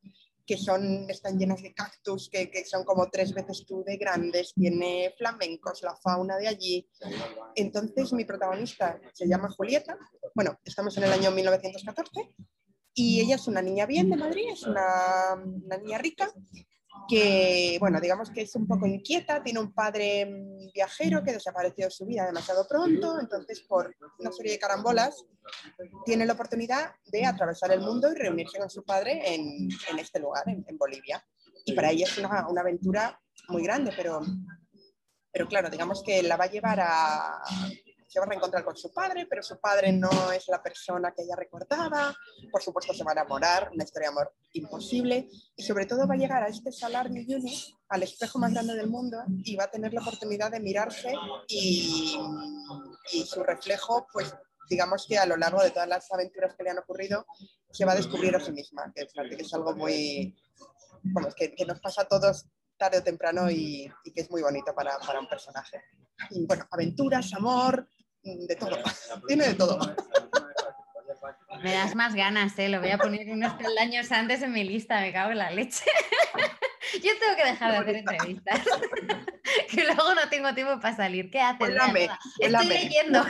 que 0.46 0.58
son, 0.58 1.10
están 1.10 1.40
llenas 1.40 1.62
de 1.62 1.74
cactus, 1.74 2.30
que, 2.30 2.52
que, 2.52 2.66
son 2.66 2.84
como 2.84 3.10
tres 3.10 3.34
veces 3.34 3.66
tú 3.66 3.84
de 3.86 3.98
grandes, 3.98 4.54
tiene 4.54 5.14
flamencos, 5.18 5.82
la 5.84 5.96
fauna 5.96 6.38
de 6.38 6.48
allí. 6.48 6.90
Entonces 7.56 8.12
mi 8.12 8.26
protagonista 8.26 9.00
se 9.14 9.28
llama 9.28 9.50
Julieta, 9.50 9.98
bueno, 10.36 10.60
estamos 10.66 10.98
en 10.98 11.04
el 11.04 11.14
año 11.14 11.32
1914, 11.32 12.34
y 12.94 13.22
ella 13.22 13.36
es 13.36 13.48
una 13.48 13.62
niña 13.62 13.86
bien 13.86 14.10
de 14.10 14.18
Madrid, 14.18 14.46
es 14.52 14.64
una, 14.64 15.36
una 15.36 15.78
niña 15.78 15.98
rica, 15.98 16.32
que, 17.08 17.78
bueno, 17.80 18.00
digamos 18.00 18.30
que 18.30 18.42
es 18.42 18.56
un 18.56 18.68
poco 18.68 18.86
inquieta, 18.86 19.44
tiene 19.44 19.60
un 19.60 19.74
padre 19.74 20.26
mm, 20.26 20.72
viajero 20.74 21.24
que 21.24 21.34
desapareció 21.34 21.86
de 21.86 21.92
su 21.92 22.06
vida 22.06 22.26
demasiado 22.26 22.68
pronto, 22.68 23.20
entonces 23.20 23.62
por 23.62 23.96
una 24.20 24.32
serie 24.32 24.54
de 24.54 24.60
carambolas 24.60 25.26
tiene 26.06 26.26
la 26.26 26.34
oportunidad 26.34 26.94
de 27.06 27.26
atravesar 27.26 27.72
el 27.72 27.82
mundo 27.82 28.12
y 28.12 28.16
reunirse 28.16 28.60
con 28.60 28.70
su 28.70 28.84
padre 28.84 29.34
en, 29.34 29.70
en 29.90 30.00
este 30.00 30.20
lugar, 30.20 30.44
en, 30.48 30.64
en, 30.68 30.78
Bolivia. 30.78 31.24
Y 31.66 31.74
para 31.74 31.92
ella 31.92 32.06
es 32.06 32.18
una, 32.18 32.48
una 32.48 32.62
aventura 32.62 33.20
muy 33.50 33.64
grande, 33.64 33.92
pero, 33.96 34.22
pero 35.32 35.48
claro, 35.48 35.70
digamos 35.70 36.04
que 36.04 36.24
la 36.24 36.38
va 36.38 36.46
a 36.46 36.52
llevar 36.52 36.80
a, 36.80 37.42
se 38.14 38.20
va 38.20 38.28
a 38.28 38.30
reencontrar 38.30 38.64
con 38.64 38.78
su 38.78 38.94
padre, 38.94 39.26
pero 39.28 39.42
su 39.42 39.60
padre 39.60 39.92
no 39.92 40.32
es 40.32 40.48
la 40.48 40.62
persona 40.62 41.12
que 41.16 41.24
ella 41.24 41.36
recordaba, 41.36 42.16
por 42.52 42.62
supuesto 42.62 42.94
se 42.94 43.04
va 43.04 43.10
a 43.10 43.14
enamorar, 43.14 43.72
una 43.74 43.84
historia 43.84 44.10
de 44.10 44.12
amor 44.12 44.36
imposible, 44.54 45.28
y 45.56 45.64
sobre 45.64 45.88
todo 45.88 46.08
va 46.08 46.14
a 46.14 46.18
llegar 46.18 46.44
a 46.44 46.48
este 46.48 46.72
Salar 46.72 47.10
de 47.10 47.22
Uyuni, 47.22 47.76
al 47.90 48.04
espejo 48.04 48.38
más 48.38 48.54
grande 48.54 48.76
del 48.76 48.88
mundo, 48.88 49.18
y 49.44 49.56
va 49.56 49.64
a 49.64 49.72
tener 49.72 49.96
la 49.96 50.02
oportunidad 50.02 50.52
de 50.52 50.60
mirarse 50.60 51.12
y, 51.48 52.16
y 53.14 53.24
su 53.24 53.42
reflejo, 53.42 54.06
pues 54.14 54.32
digamos 54.70 55.08
que 55.08 55.18
a 55.18 55.26
lo 55.26 55.36
largo 55.36 55.64
de 55.64 55.72
todas 55.72 55.90
las 55.90 56.12
aventuras 56.12 56.54
que 56.56 56.64
le 56.64 56.70
han 56.70 56.78
ocurrido, 56.78 57.26
se 57.72 57.84
va 57.84 57.94
a 57.94 57.96
descubrir 57.96 58.36
a 58.36 58.40
sí 58.40 58.52
misma, 58.52 58.94
que, 58.94 59.08
es 59.40 59.54
algo 59.56 59.76
muy, 59.76 60.38
bueno, 61.02 61.30
que, 61.36 61.56
que 61.56 61.66
nos 61.66 61.80
pasa 61.80 62.04
a 62.04 62.08
todos 62.08 62.46
tarde 62.78 63.00
o 63.00 63.04
temprano 63.04 63.50
y, 63.50 63.92
y, 64.04 64.12
que 64.12 64.22
es 64.22 64.30
muy 64.30 64.44
bonito 64.44 64.76
para, 64.76 65.00
para 65.00 65.20
un 65.20 65.28
personaje. 65.28 65.82
Y 66.30 66.46
bueno, 66.46 66.68
aventuras, 66.72 67.34
amor, 67.34 67.88
de 68.24 68.56
todo. 68.56 68.78
Tiene 69.28 69.48
de 69.50 69.54
todo. 69.56 69.80
Me 71.62 71.74
das 71.74 71.96
más 71.96 72.14
ganas, 72.16 72.58
¿eh? 72.60 72.68
Lo 72.70 72.80
voy 72.82 72.90
a 72.92 72.98
poner 72.98 73.30
unos 73.30 73.54
peldaños 73.54 74.12
antes 74.12 74.42
en 74.42 74.52
mi 74.52 74.64
lista, 74.64 75.00
me 75.00 75.14
cago 75.14 75.32
en 75.32 75.38
la 75.38 75.52
leche. 75.52 75.86
Yo 76.96 77.12
tengo 77.20 77.36
que 77.38 77.46
dejar 77.46 77.72
de 77.72 77.78
hacer 77.78 77.96
entrevistas. 77.98 78.60
que 79.70 79.84
luego 79.86 80.14
no 80.16 80.28
tengo 80.30 80.54
tiempo 80.54 80.80
para 80.80 80.96
salir. 80.96 81.32
¿Qué 81.32 81.40
haces? 81.42 81.70
Estoy 82.40 82.66
leyendo. 82.66 83.26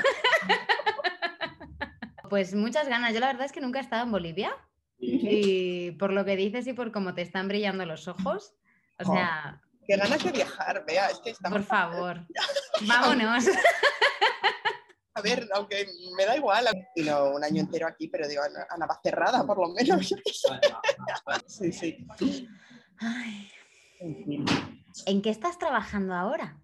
pues 2.29 2.53
muchas 2.56 2.88
ganas. 2.88 3.13
Yo 3.13 3.19
la 3.19 3.27
verdad 3.27 3.45
es 3.45 3.51
que 3.51 3.62
nunca 3.62 3.79
he 3.79 3.84
estado 3.84 4.03
en 4.03 4.12
Bolivia. 4.12 4.56
Y 4.99 5.91
por 5.91 6.12
lo 6.13 6.23
que 6.25 6.36
dices 6.36 6.65
y 6.67 6.73
por 6.73 6.91
cómo 6.91 7.13
te 7.13 7.21
están 7.21 7.47
brillando 7.47 7.86
los 7.86 8.08
ojos, 8.08 8.53
o 8.99 9.10
Oh. 9.10 9.13
sea, 9.13 9.62
Qué 9.86 9.97
ganas 9.97 10.23
de 10.23 10.32
viajar, 10.32 10.86
vea, 10.88 11.08
es 11.10 11.19
que 11.19 11.32
estamos... 11.32 11.58
por 11.60 11.67
favor, 11.67 12.25
vámonos. 12.88 13.43
A 15.15 15.21
ver, 15.21 15.47
aunque 15.54 15.88
me 16.17 16.26
da 16.26 16.36
igual. 16.36 16.65
Y 16.95 17.04
no, 17.04 17.32
un 17.32 17.43
año 17.43 17.62
entero 17.62 17.88
aquí, 17.88 18.08
pero 18.08 18.28
digo, 18.28 18.41
Ana, 18.41 18.65
Ana 18.69 18.86
va 18.88 18.99
cerrada 19.04 19.45
por 19.45 19.60
lo 19.60 19.73
menos. 19.73 20.13
Sí, 21.47 21.71
sí. 21.71 22.06
Ay, 22.97 23.49
En 23.99 24.23
fin. 24.23 24.45
¿En 25.06 25.21
qué 25.21 25.30
estás 25.30 25.58
trabajando 25.58 26.13
ahora? 26.13 26.60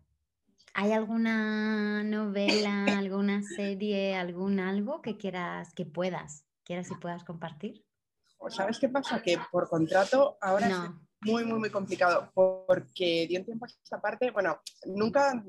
¿Hay 0.73 0.91
alguna 0.91 2.03
novela, 2.03 2.85
alguna 2.97 3.41
serie, 3.43 4.15
algún 4.15 4.59
algo 4.59 5.01
que 5.01 5.17
quieras, 5.17 5.73
que 5.73 5.85
puedas, 5.85 6.45
quieras 6.63 6.89
y 6.91 6.95
puedas 6.95 7.23
compartir? 7.23 7.83
O 8.37 8.49
¿Sabes 8.49 8.79
qué 8.79 8.87
pasa? 8.87 9.21
Que 9.21 9.37
por 9.51 9.67
contrato 9.67 10.37
ahora 10.41 10.67
es 10.67 10.75
muy, 11.21 11.43
muy, 11.43 11.59
muy 11.59 11.69
complicado, 11.69 12.31
porque 12.33 13.27
de 13.29 13.39
un 13.39 13.45
tiempo 13.45 13.65
a 13.65 13.67
esta 13.67 13.99
parte, 13.99 14.31
bueno, 14.31 14.61
nunca, 14.85 15.43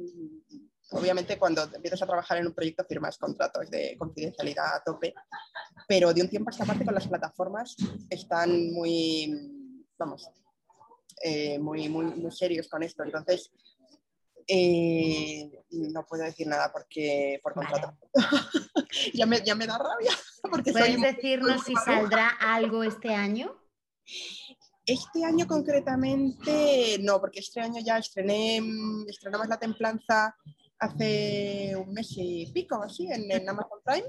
obviamente 0.92 1.38
cuando 1.38 1.62
empiezas 1.72 2.03
a 2.03 2.07
trabajar 2.07 2.38
en 2.38 2.46
un 2.46 2.55
proyecto 2.55 2.85
firmas 2.85 3.18
contratos 3.18 3.70
de 3.70 3.96
confidencialidad 3.98 4.76
a 4.76 4.83
tope, 4.83 5.14
pero 5.87 6.12
de 6.12 6.22
un 6.22 6.29
tiempo 6.29 6.50
a 6.50 6.53
esta 6.53 6.64
parte 6.64 6.85
con 6.85 6.94
las 6.94 7.07
plataformas 7.07 7.76
están 8.09 8.72
muy, 8.72 9.85
vamos, 9.98 10.31
eh, 11.22 11.59
muy, 11.59 11.88
muy, 11.88 12.07
muy 12.07 12.33
serios 12.33 12.68
con 12.68 12.83
esto, 12.83 13.05
entonces 13.05 13.50
eh, 14.46 15.50
no 15.70 16.05
puedo 16.07 16.24
decir 16.24 16.46
nada 16.46 16.72
porque 16.72 17.38
por 17.42 17.55
contrato. 17.55 17.96
Vale. 18.14 18.29
ya, 19.14 19.26
me, 19.26 19.40
ya 19.42 19.55
me 19.55 19.66
da 19.66 19.79
rabia, 19.79 20.12
porque 20.50 20.72
soy 20.72 20.96
¿Puedes 20.96 21.16
decirnos 21.16 21.62
si 21.64 21.74
saldrá 21.76 22.29
algo 22.40 22.83
este 22.83 23.14
año? 23.14 23.57
Este 24.85 25.24
año 25.24 25.46
concretamente 25.46 26.98
no, 27.00 27.20
porque 27.20 27.38
este 27.38 27.61
año 27.61 27.81
ya 27.85 27.98
estrené, 27.98 28.61
estrenamos 29.07 29.46
La 29.46 29.59
Templanza 29.59 30.35
hace 30.81 31.75
un 31.77 31.93
mes 31.93 32.09
y 32.16 32.51
pico, 32.53 32.83
así, 32.83 33.07
en, 33.11 33.31
en 33.31 33.49
Amazon 33.49 33.81
Prime, 33.85 34.07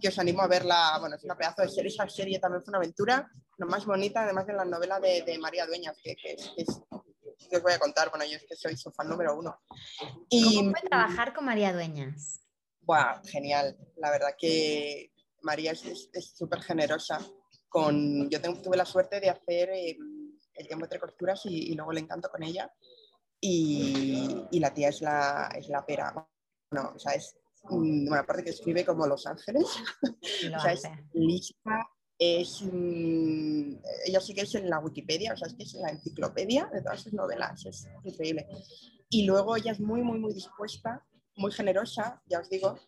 que 0.00 0.08
os 0.08 0.18
animo 0.18 0.42
a 0.42 0.46
verla, 0.48 0.96
bueno, 1.00 1.16
es 1.16 1.24
una 1.24 1.36
pedazo 1.36 1.62
de 1.62 1.68
serie, 1.68 1.88
esa 1.90 2.08
serie 2.08 2.38
también 2.38 2.62
fue 2.62 2.70
una 2.70 2.78
aventura, 2.78 3.28
lo 3.58 3.66
más 3.66 3.84
bonita, 3.84 4.22
además 4.22 4.46
de 4.46 4.52
la 4.54 4.64
novela 4.64 5.00
de, 5.00 5.22
de 5.22 5.38
María 5.38 5.66
Dueñas, 5.66 5.96
que, 6.02 6.14
que 6.16 6.32
es, 6.32 6.52
que 6.56 6.62
es- 6.62 6.80
que 7.48 7.56
os 7.56 7.62
voy 7.62 7.72
a 7.72 7.78
contar, 7.80 8.10
bueno, 8.10 8.24
yo 8.26 8.36
es 8.36 8.44
que 8.48 8.54
soy 8.54 8.76
su 8.76 8.92
fan 8.92 9.08
número 9.08 9.36
uno. 9.36 9.58
Y, 10.28 10.56
¿Cómo 10.58 10.70
fue 10.70 10.88
trabajar 10.88 11.34
con 11.34 11.46
María 11.46 11.72
Dueñas? 11.72 12.42
Buah, 12.82 13.22
genial. 13.24 13.76
La 13.96 14.10
verdad 14.10 14.34
que 14.38 15.10
María 15.42 15.72
es- 15.72 16.10
súper 16.36 16.60
generosa. 16.62 17.18
Con, 17.68 18.28
yo 18.30 18.40
tengo- 18.40 18.60
tuve 18.62 18.76
la 18.76 18.84
suerte 18.84 19.18
de 19.20 19.30
hacer 19.30 19.70
eh, 19.70 19.96
el 20.54 20.66
tiempo 20.68 20.84
entre 20.84 21.00
costuras 21.00 21.40
y, 21.46 21.72
y 21.72 21.74
luego 21.74 21.90
el 21.92 21.98
encanto 21.98 22.28
con 22.30 22.42
ella. 22.44 22.70
Y, 23.40 24.46
y 24.50 24.60
la 24.60 24.72
tía 24.74 24.88
es 24.90 25.00
la, 25.00 25.50
es 25.56 25.68
la 25.68 25.84
pera. 25.84 26.12
Bueno, 26.70 26.92
o 26.94 26.98
sea, 26.98 27.12
es, 27.12 27.36
bueno, 27.62 28.14
aparte 28.14 28.44
que 28.44 28.50
escribe 28.50 28.84
como 28.84 29.06
Los 29.06 29.26
Ángeles, 29.26 29.66
lo 30.44 30.56
o 30.58 30.60
sea, 30.60 30.72
es 30.72 30.82
lista, 31.14 31.88
es, 32.18 32.62
ella 34.04 34.20
sí 34.20 34.34
que 34.34 34.42
es 34.42 34.54
en 34.54 34.68
la 34.68 34.78
Wikipedia, 34.78 35.32
o 35.32 35.36
sea, 35.36 35.48
es 35.48 35.54
que 35.54 35.62
es 35.64 35.74
la 35.74 35.88
enciclopedia 35.90 36.66
de 36.72 36.82
todas 36.82 37.00
sus 37.00 37.12
novelas, 37.14 37.64
es 37.66 37.88
increíble. 38.04 38.46
Y 39.08 39.24
luego 39.24 39.56
ella 39.56 39.72
es 39.72 39.80
muy, 39.80 40.02
muy, 40.02 40.18
muy 40.18 40.32
dispuesta, 40.34 41.04
muy 41.36 41.50
generosa, 41.50 42.22
ya 42.26 42.40
os 42.40 42.50
digo, 42.50 42.78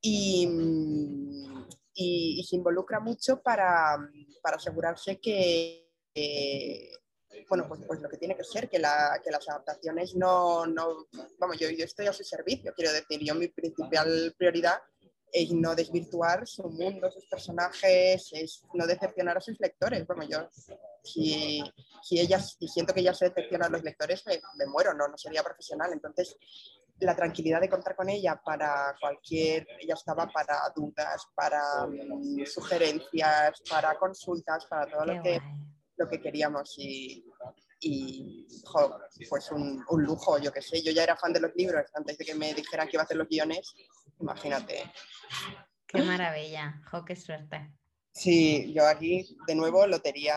y, 0.00 0.48
y- 1.94 2.40
y 2.40 2.44
se 2.44 2.56
involucra 2.56 3.00
mucho 3.00 3.42
para, 3.42 3.98
para 4.42 4.56
asegurarse 4.56 5.20
que, 5.20 5.92
que, 6.14 6.90
bueno, 7.50 7.66
pues, 7.68 7.80
pues 7.86 8.00
lo 8.00 8.08
que 8.08 8.16
tiene 8.16 8.36
que 8.36 8.44
ser, 8.44 8.68
que, 8.70 8.78
la- 8.78 9.20
que 9.22 9.30
las 9.30 9.46
adaptaciones 9.48 10.14
no, 10.14 10.64
no 10.66 11.06
vamos, 11.38 11.58
yo, 11.58 11.68
yo 11.68 11.84
estoy 11.84 12.06
a 12.06 12.12
su 12.12 12.22
servicio, 12.24 12.72
quiero 12.74 12.92
decir, 12.92 13.20
yo 13.22 13.34
mi 13.34 13.48
principal 13.48 14.32
prioridad 14.38 14.80
es 15.32 15.50
no 15.52 15.74
desvirtuar 15.74 16.46
su 16.46 16.62
mundo, 16.70 17.10
sus 17.10 17.26
personajes, 17.26 18.30
es 18.32 18.62
no 18.74 18.86
decepcionar 18.86 19.36
a 19.36 19.40
sus 19.40 19.58
lectores. 19.60 20.06
Bueno, 20.06 20.22
yo, 20.24 20.48
si, 21.04 21.62
si, 22.02 22.20
ella, 22.20 22.38
si 22.40 22.66
siento 22.68 22.94
que 22.94 23.00
ella 23.00 23.14
se 23.14 23.28
decepciona 23.28 23.66
a 23.66 23.68
los 23.70 23.82
lectores, 23.82 24.24
me, 24.26 24.40
me 24.56 24.66
muero, 24.66 24.94
no, 24.94 25.06
no 25.08 25.16
sería 25.18 25.42
profesional. 25.42 25.92
Entonces, 25.92 26.36
la 27.00 27.14
tranquilidad 27.16 27.60
de 27.60 27.68
contar 27.68 27.94
con 27.96 28.08
ella 28.08 28.40
para 28.44 28.94
cualquier, 29.00 29.66
ella 29.80 29.94
estaba 29.94 30.26
para 30.28 30.56
dudas, 30.74 31.24
para 31.34 31.86
mm, 31.86 32.44
sugerencias, 32.46 33.60
para 33.68 33.96
consultas, 33.98 34.66
para 34.66 34.86
todo 34.90 35.04
Qué 35.04 35.14
lo 35.14 35.22
que, 35.22 35.38
guay. 35.38 35.66
lo 35.96 36.08
que 36.08 36.20
queríamos 36.20 36.74
y, 36.78 37.24
y 37.80 38.46
jo, 38.64 38.98
pues 39.28 39.50
un, 39.50 39.84
un 39.88 40.02
lujo, 40.02 40.38
yo 40.38 40.52
qué 40.52 40.62
sé, 40.62 40.82
yo 40.82 40.92
ya 40.92 41.02
era 41.02 41.16
fan 41.16 41.32
de 41.32 41.40
los 41.40 41.54
libros 41.54 41.86
antes 41.94 42.18
de 42.18 42.24
que 42.24 42.34
me 42.34 42.52
dijeran 42.54 42.86
que 42.86 42.96
iba 42.96 43.02
a 43.02 43.04
hacer 43.04 43.16
los 43.16 43.28
guiones, 43.28 43.74
imagínate. 44.20 44.90
Qué 45.86 46.02
maravilla. 46.02 46.80
Jo, 46.90 47.04
qué 47.04 47.16
suerte. 47.16 47.72
Sí, 48.12 48.72
yo 48.72 48.86
aquí 48.86 49.36
de 49.46 49.54
nuevo 49.54 49.86
lotería, 49.86 50.36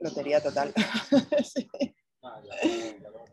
lotería 0.00 0.42
total. 0.42 0.72
Sí. 1.44 1.68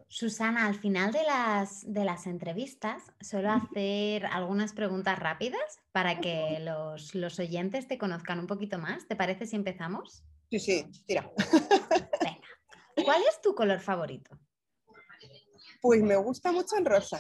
Susana, 0.08 0.66
al 0.66 0.74
final 0.74 1.12
de 1.12 1.24
las, 1.24 1.84
de 1.86 2.04
las 2.04 2.26
entrevistas 2.26 3.04
suelo 3.22 3.52
hacer 3.52 4.26
algunas 4.26 4.74
preguntas 4.74 5.20
rápidas 5.20 5.62
para 5.92 6.20
que 6.20 6.58
los, 6.60 7.14
los 7.14 7.38
oyentes 7.38 7.88
te 7.88 8.00
conozcan 8.00 8.40
un 8.40 8.48
poquito 8.48 8.80
más. 8.80 9.08
¿Te 9.08 9.16
parece 9.16 9.46
si 9.46 9.56
empezamos? 9.56 10.24
Sí, 10.50 10.60
sí, 10.60 10.86
tira. 11.06 11.32
Venga. 12.24 12.39
¿Cuál 13.10 13.24
es 13.28 13.42
tu 13.42 13.56
color 13.56 13.80
favorito? 13.80 14.38
Pues 15.82 16.00
me 16.04 16.16
gusta 16.16 16.52
mucho 16.52 16.76
el 16.78 16.86
rosa. 16.86 17.20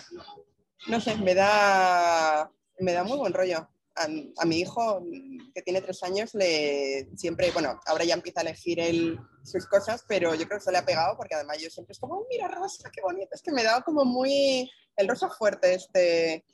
No 0.88 1.02
sé, 1.02 1.16
me 1.18 1.34
da, 1.34 2.48
me 2.78 2.94
da 2.94 3.04
muy 3.04 3.18
buen 3.18 3.34
rollo. 3.34 3.68
A, 3.96 4.04
a 4.38 4.46
mi 4.46 4.60
hijo, 4.60 5.04
que 5.52 5.64
tiene 5.64 5.82
tres 5.82 6.04
años, 6.04 6.36
le 6.36 7.10
siempre, 7.18 7.50
bueno, 7.50 7.80
ahora 7.88 8.04
ya 8.04 8.14
empieza 8.14 8.42
a 8.42 8.44
elegir 8.44 8.80
él 8.80 9.20
sus 9.44 9.66
cosas, 9.66 10.06
pero 10.08 10.36
yo 10.36 10.46
creo 10.46 10.60
que 10.60 10.66
se 10.66 10.72
le 10.72 10.78
ha 10.78 10.86
pegado 10.86 11.18
porque 11.18 11.34
además 11.34 11.58
yo 11.60 11.72
siempre 11.72 11.94
es 11.94 12.00
como, 12.00 12.20
"Oh, 12.20 12.28
mira, 12.30 12.48
rosa, 12.50 12.92
qué 12.94 13.02
bonito. 13.02 13.30
Es 13.34 13.42
que 13.42 13.52
me 13.52 13.64
da 13.64 13.82
como 13.82 14.06
muy, 14.06 14.70
el 14.96 15.08
rosa 15.08 15.28
fuerte, 15.32 15.74
este, 15.74 16.46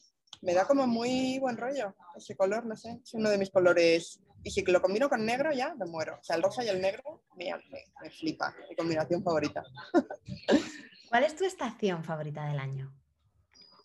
me 0.44 0.54
da 0.54 0.66
como 0.66 0.88
muy 0.88 1.40
buen 1.40 1.58
rollo. 1.58 1.94
Ese 2.16 2.38
color, 2.38 2.66
no 2.66 2.78
sé, 2.78 3.02
es 3.04 3.14
uno 3.14 3.30
de 3.30 3.38
mis 3.38 3.50
colores. 3.52 4.22
Y 4.46 4.52
si 4.52 4.62
lo 4.64 4.80
combino 4.80 5.10
con 5.10 5.26
negro 5.26 5.52
ya 5.52 5.74
me 5.74 5.86
muero. 5.88 6.20
O 6.22 6.24
sea, 6.24 6.36
el 6.36 6.44
rosa 6.44 6.64
y 6.64 6.70
el 6.70 6.80
negro 6.80 7.24
me, 7.36 7.46
me, 7.72 7.84
me 8.00 8.12
flipa, 8.12 8.56
mi 8.70 8.76
combinación 8.76 9.24
favorita. 9.24 9.64
¿Cuál 11.10 11.24
es 11.24 11.36
tu 11.36 11.46
estación 11.46 12.04
favorita 12.04 12.46
del 12.46 12.60
año? 12.60 12.94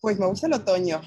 Pues 0.03 0.19
me 0.19 0.27
gusta 0.27 0.49
el 0.49 0.53
otoño, 0.53 1.01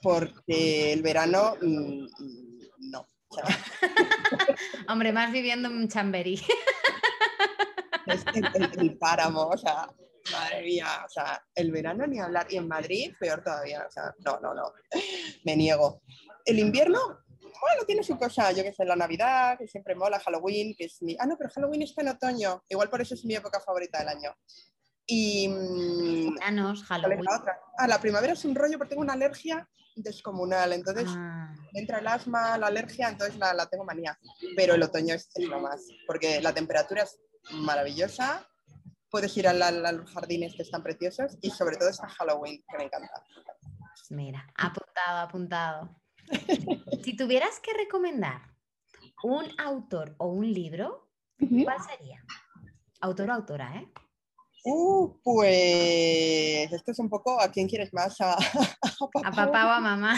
porque 0.00 0.92
el 0.92 1.02
verano 1.02 1.56
mm, 1.60 2.04
mm, 2.04 2.58
no. 2.92 3.04
Hombre, 4.88 5.12
más 5.12 5.32
viviendo 5.32 5.68
en 5.68 5.88
Chamberí. 5.88 6.40
es 8.06 8.24
el, 8.32 8.46
el- 8.54 8.78
el 8.80 8.96
páramo, 8.98 9.42
o 9.48 9.58
sea, 9.58 9.88
madre 10.30 10.62
mía, 10.62 10.86
o 11.04 11.08
sea, 11.08 11.44
el 11.56 11.72
verano 11.72 12.06
ni 12.06 12.20
hablar. 12.20 12.46
Y 12.48 12.58
en 12.58 12.68
Madrid, 12.68 13.12
peor 13.18 13.42
todavía, 13.42 13.84
o 13.88 13.90
sea, 13.90 14.14
no, 14.24 14.38
no, 14.40 14.54
no, 14.54 14.72
me 15.44 15.56
niego. 15.56 16.02
El 16.44 16.60
invierno, 16.60 16.98
bueno, 17.62 17.84
tiene 17.86 18.02
su 18.02 18.18
cosa, 18.18 18.52
yo 18.52 18.62
que 18.62 18.72
sé, 18.72 18.84
la 18.84 18.96
Navidad, 18.96 19.56
que 19.58 19.66
siempre 19.68 19.94
mola, 19.94 20.18
Halloween, 20.20 20.74
que 20.76 20.84
es 20.86 21.00
mi... 21.02 21.16
Ah, 21.18 21.26
no, 21.26 21.36
pero 21.38 21.48
Halloween 21.50 21.82
está 21.82 22.02
en 22.02 22.08
otoño, 22.08 22.62
igual 22.68 22.90
por 22.90 23.00
eso 23.00 23.14
es 23.14 23.24
mi 23.24 23.34
época 23.34 23.60
favorita 23.60 23.98
del 24.00 24.08
año. 24.08 24.34
Y... 25.06 25.48
mm, 25.48 26.34
Veranos, 26.34 26.84
¿cuál 26.84 27.00
es 27.00 27.02
Halloween. 27.04 27.24
la 27.24 27.36
otra? 27.38 27.60
Ah, 27.78 27.86
la 27.88 28.00
primavera 28.00 28.32
es 28.34 28.44
un 28.44 28.54
rollo 28.54 28.76
porque 28.78 28.90
tengo 28.90 29.02
una 29.02 29.12
alergia 29.14 29.68
descomunal, 29.96 30.72
entonces... 30.72 31.06
Ah, 31.08 31.54
entra 31.74 32.00
el 32.00 32.06
asma, 32.06 32.58
la 32.58 32.66
alergia, 32.66 33.08
entonces 33.08 33.38
la, 33.38 33.54
la 33.54 33.66
tengo 33.66 33.84
manía. 33.84 34.18
Pero 34.56 34.74
el 34.74 34.82
otoño 34.82 35.14
es, 35.14 35.30
es 35.34 35.46
lo 35.48 35.58
más, 35.58 35.86
porque 36.06 36.40
la 36.42 36.52
temperatura 36.52 37.02
es 37.04 37.18
maravillosa, 37.52 38.46
puedes 39.10 39.34
ir 39.38 39.48
a, 39.48 39.52
la- 39.54 39.68
a 39.68 39.92
los 39.92 40.10
jardines 40.10 40.54
que 40.54 40.62
están 40.62 40.82
preciosos 40.82 41.38
y 41.40 41.50
sobre 41.50 41.76
todo 41.76 41.88
está 41.88 42.08
Halloween, 42.08 42.62
que 42.68 42.76
me 42.78 42.84
encanta. 42.84 43.10
mira, 44.10 44.46
apuntado, 44.56 45.18
apuntado. 45.20 46.01
Si 47.04 47.16
tuvieras 47.16 47.58
que 47.60 47.72
recomendar 47.74 48.42
un 49.22 49.48
autor 49.58 50.14
o 50.18 50.28
un 50.28 50.52
libro, 50.52 51.10
¿cuál 51.38 51.78
sería? 51.82 52.24
Autor 53.00 53.30
o 53.30 53.32
autora, 53.32 53.76
¿eh? 53.76 53.88
Uh, 54.64 55.18
pues 55.24 56.72
esto 56.72 56.92
es 56.92 56.98
un 57.00 57.08
poco 57.08 57.40
a 57.40 57.50
quién 57.50 57.68
quieres 57.68 57.92
más, 57.92 58.20
a, 58.20 58.34
a 58.34 58.38
papá 58.98 59.20
A 59.24 59.32
papá 59.32 59.66
o 59.66 59.70
a 59.70 59.80
mamá. 59.80 60.14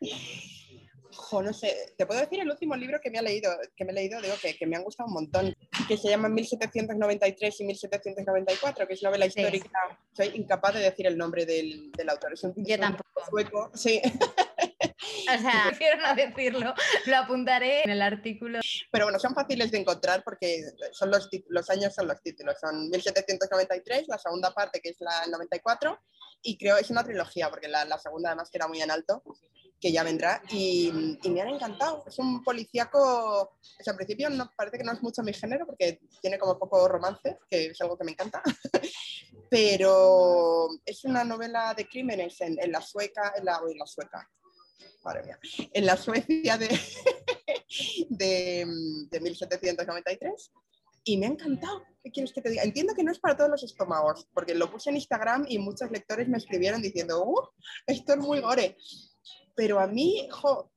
Jo, 1.30 1.42
no 1.42 1.52
sé, 1.52 1.92
te 1.98 2.06
puedo 2.06 2.20
decir 2.20 2.40
el 2.40 2.50
último 2.50 2.74
libro 2.74 3.00
que 3.02 3.10
me, 3.10 3.18
ha 3.18 3.22
leído, 3.22 3.50
que 3.76 3.84
me 3.84 3.92
he 3.92 3.94
leído, 3.94 4.18
digo 4.22 4.34
que, 4.40 4.56
que 4.56 4.66
me 4.66 4.76
han 4.76 4.82
gustado 4.82 5.08
un 5.08 5.12
montón, 5.14 5.54
que 5.86 5.96
se 5.98 6.08
llama 6.08 6.28
1793 6.30 7.60
y 7.60 7.64
1794, 7.64 8.86
que 8.86 8.94
es 8.94 9.02
novela 9.02 9.28
Sí. 9.28 9.40
histórica. 9.40 9.70
Soy 10.16 10.28
incapaz 10.34 10.74
de 10.74 10.80
decir 10.80 11.06
el 11.06 11.18
nombre 11.18 11.44
del, 11.44 11.92
del 11.92 12.08
autor, 12.08 12.32
es 12.32 12.42
un, 12.44 12.54
Yo 12.56 12.74
es 12.74 12.80
tampoco. 12.80 13.10
sueco, 13.30 13.70
sí. 13.74 14.00
O 15.28 15.38
sea, 15.40 15.64
prefiero 15.68 15.98
no 16.00 16.14
decirlo, 16.14 16.74
lo 17.06 17.16
apuntaré 17.16 17.82
en 17.82 17.90
el 17.90 18.00
artículo. 18.02 18.60
Pero 18.90 19.04
bueno, 19.06 19.18
son 19.18 19.34
fáciles 19.34 19.70
de 19.70 19.78
encontrar 19.78 20.22
porque 20.24 20.62
son 20.92 21.10
los, 21.10 21.28
los 21.48 21.68
años 21.70 21.94
son 21.94 22.08
los 22.08 22.20
títulos. 22.22 22.56
Son 22.60 22.88
1793, 22.88 24.08
la 24.08 24.18
segunda 24.18 24.52
parte 24.52 24.80
que 24.80 24.90
es 24.90 24.96
la 25.00 25.26
94, 25.26 25.98
y 26.42 26.56
creo 26.56 26.76
es 26.78 26.90
una 26.90 27.04
trilogía 27.04 27.50
porque 27.50 27.68
la, 27.68 27.84
la 27.84 27.98
segunda 27.98 28.30
además 28.30 28.50
que 28.50 28.58
era 28.58 28.68
muy 28.68 28.80
en 28.80 28.90
alto, 28.90 29.22
que 29.80 29.92
ya 29.92 30.02
vendrá, 30.02 30.42
y, 30.50 31.18
y, 31.22 31.30
me 31.30 31.40
han 31.40 31.48
encantado. 31.48 32.04
Es 32.06 32.18
un 32.18 32.42
policíaco, 32.42 32.98
o 32.98 33.82
sea, 33.82 33.92
al 33.92 33.96
principio 33.96 34.28
no, 34.30 34.50
parece 34.56 34.78
que 34.78 34.84
no 34.84 34.92
es 34.92 35.02
mucho 35.02 35.22
mi 35.22 35.32
género 35.32 35.66
porque 35.66 36.00
tiene 36.20 36.38
como 36.38 36.58
poco 36.58 36.88
romance, 36.88 37.38
que 37.48 37.66
es 37.66 37.80
algo 37.80 37.96
que 37.96 38.04
me 38.04 38.12
encanta, 38.12 38.42
pero 39.50 40.68
es 40.84 41.04
una 41.04 41.24
novela 41.24 41.74
de 41.74 41.86
crímenes 41.86 42.40
en, 42.40 42.58
en 42.60 42.72
la 42.72 42.80
sueca, 42.80 43.34
en 43.36 43.44
la, 43.44 43.60
en 43.70 43.78
la 43.78 43.86
sueca, 43.86 44.28
madre 45.04 45.22
mía, 45.24 45.38
en 45.72 45.86
la 45.86 45.96
Suecia 45.96 46.58
de, 46.58 46.68
de, 48.08 48.66
de 49.10 49.20
1793 49.20 50.50
y 51.08 51.16
me 51.16 51.26
ha 51.26 51.30
encantado. 51.30 51.84
¿Qué 52.02 52.10
quieres 52.10 52.32
que 52.32 52.42
te 52.42 52.50
diga? 52.50 52.62
Entiendo 52.62 52.94
que 52.94 53.02
no 53.02 53.10
es 53.10 53.18
para 53.18 53.36
todos 53.36 53.50
los 53.50 53.62
estómagos, 53.62 54.28
porque 54.34 54.54
lo 54.54 54.70
puse 54.70 54.90
en 54.90 54.96
Instagram 54.96 55.46
y 55.48 55.58
muchos 55.58 55.90
lectores 55.90 56.28
me 56.28 56.36
escribieron 56.36 56.82
diciendo, 56.82 57.24
¡uh! 57.24 57.48
Esto 57.86 58.12
es 58.12 58.18
muy 58.18 58.40
gore. 58.40 58.76
Pero 59.58 59.80
a 59.80 59.88
mí, 59.88 60.28
jo, 60.30 60.70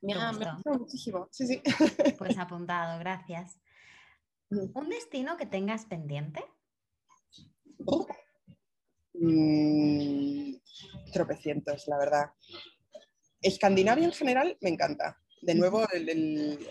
me 0.00 0.14
ha, 0.14 0.32
me 0.32 0.46
ha 0.46 0.54
gustado 0.54 0.78
muchísimo. 0.78 1.28
Sí, 1.30 1.46
sí. 1.46 1.62
Pues 2.16 2.38
apuntado, 2.38 2.98
gracias. 2.98 3.60
¿Un 4.48 4.88
destino 4.88 5.36
que 5.36 5.44
tengas 5.44 5.84
pendiente? 5.84 6.42
Oh. 7.84 8.06
Mm, 9.12 10.54
tropecientos, 11.12 11.86
la 11.88 11.98
verdad. 11.98 12.30
Escandinavia 13.42 14.06
en 14.06 14.12
general 14.12 14.56
me 14.62 14.70
encanta. 14.70 15.20
De 15.42 15.54
nuevo, 15.54 15.86
el, 15.92 16.08
el, 16.08 16.68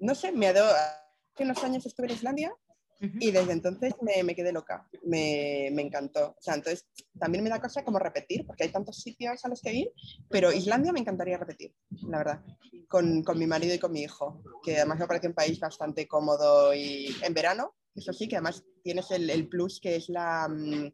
no 0.00 0.14
sé, 0.14 0.32
me 0.32 0.48
ha 0.48 0.52
dado 0.52 0.70
hace 0.70 1.44
unos 1.44 1.64
años 1.64 1.86
estuve 1.86 2.08
en 2.08 2.12
Islandia 2.12 2.54
y 3.02 3.32
desde 3.32 3.52
entonces 3.52 3.94
me, 4.00 4.22
me 4.22 4.34
quedé 4.34 4.52
loca, 4.52 4.88
me, 5.04 5.70
me, 5.72 5.82
encantó. 5.82 6.36
O 6.38 6.40
sea, 6.40 6.54
entonces 6.54 6.86
también 7.18 7.42
me 7.42 7.50
da 7.50 7.60
cosa 7.60 7.84
como 7.84 7.98
repetir, 7.98 8.46
porque 8.46 8.64
hay 8.64 8.70
tantos 8.70 9.00
sitios 9.00 9.44
a 9.44 9.48
los 9.48 9.60
que 9.60 9.74
ir, 9.74 9.92
pero 10.30 10.52
Islandia 10.52 10.92
me 10.92 11.00
encantaría 11.00 11.36
repetir, 11.36 11.74
la 12.08 12.18
verdad, 12.18 12.44
con, 12.88 13.24
con 13.24 13.38
mi 13.38 13.46
marido 13.46 13.74
y 13.74 13.80
con 13.80 13.92
mi 13.92 14.02
hijo, 14.02 14.42
que 14.62 14.76
además 14.76 15.00
me 15.00 15.08
parece 15.08 15.26
un 15.26 15.34
país 15.34 15.58
bastante 15.58 16.06
cómodo 16.06 16.72
y 16.74 17.08
en 17.22 17.34
verano, 17.34 17.74
eso 17.94 18.12
sí, 18.12 18.28
que 18.28 18.36
además 18.36 18.62
tienes 18.84 19.10
el, 19.10 19.28
el 19.30 19.48
plus 19.48 19.80
que 19.80 19.96
es 19.96 20.08
la, 20.08 20.48
mm, 20.48 20.92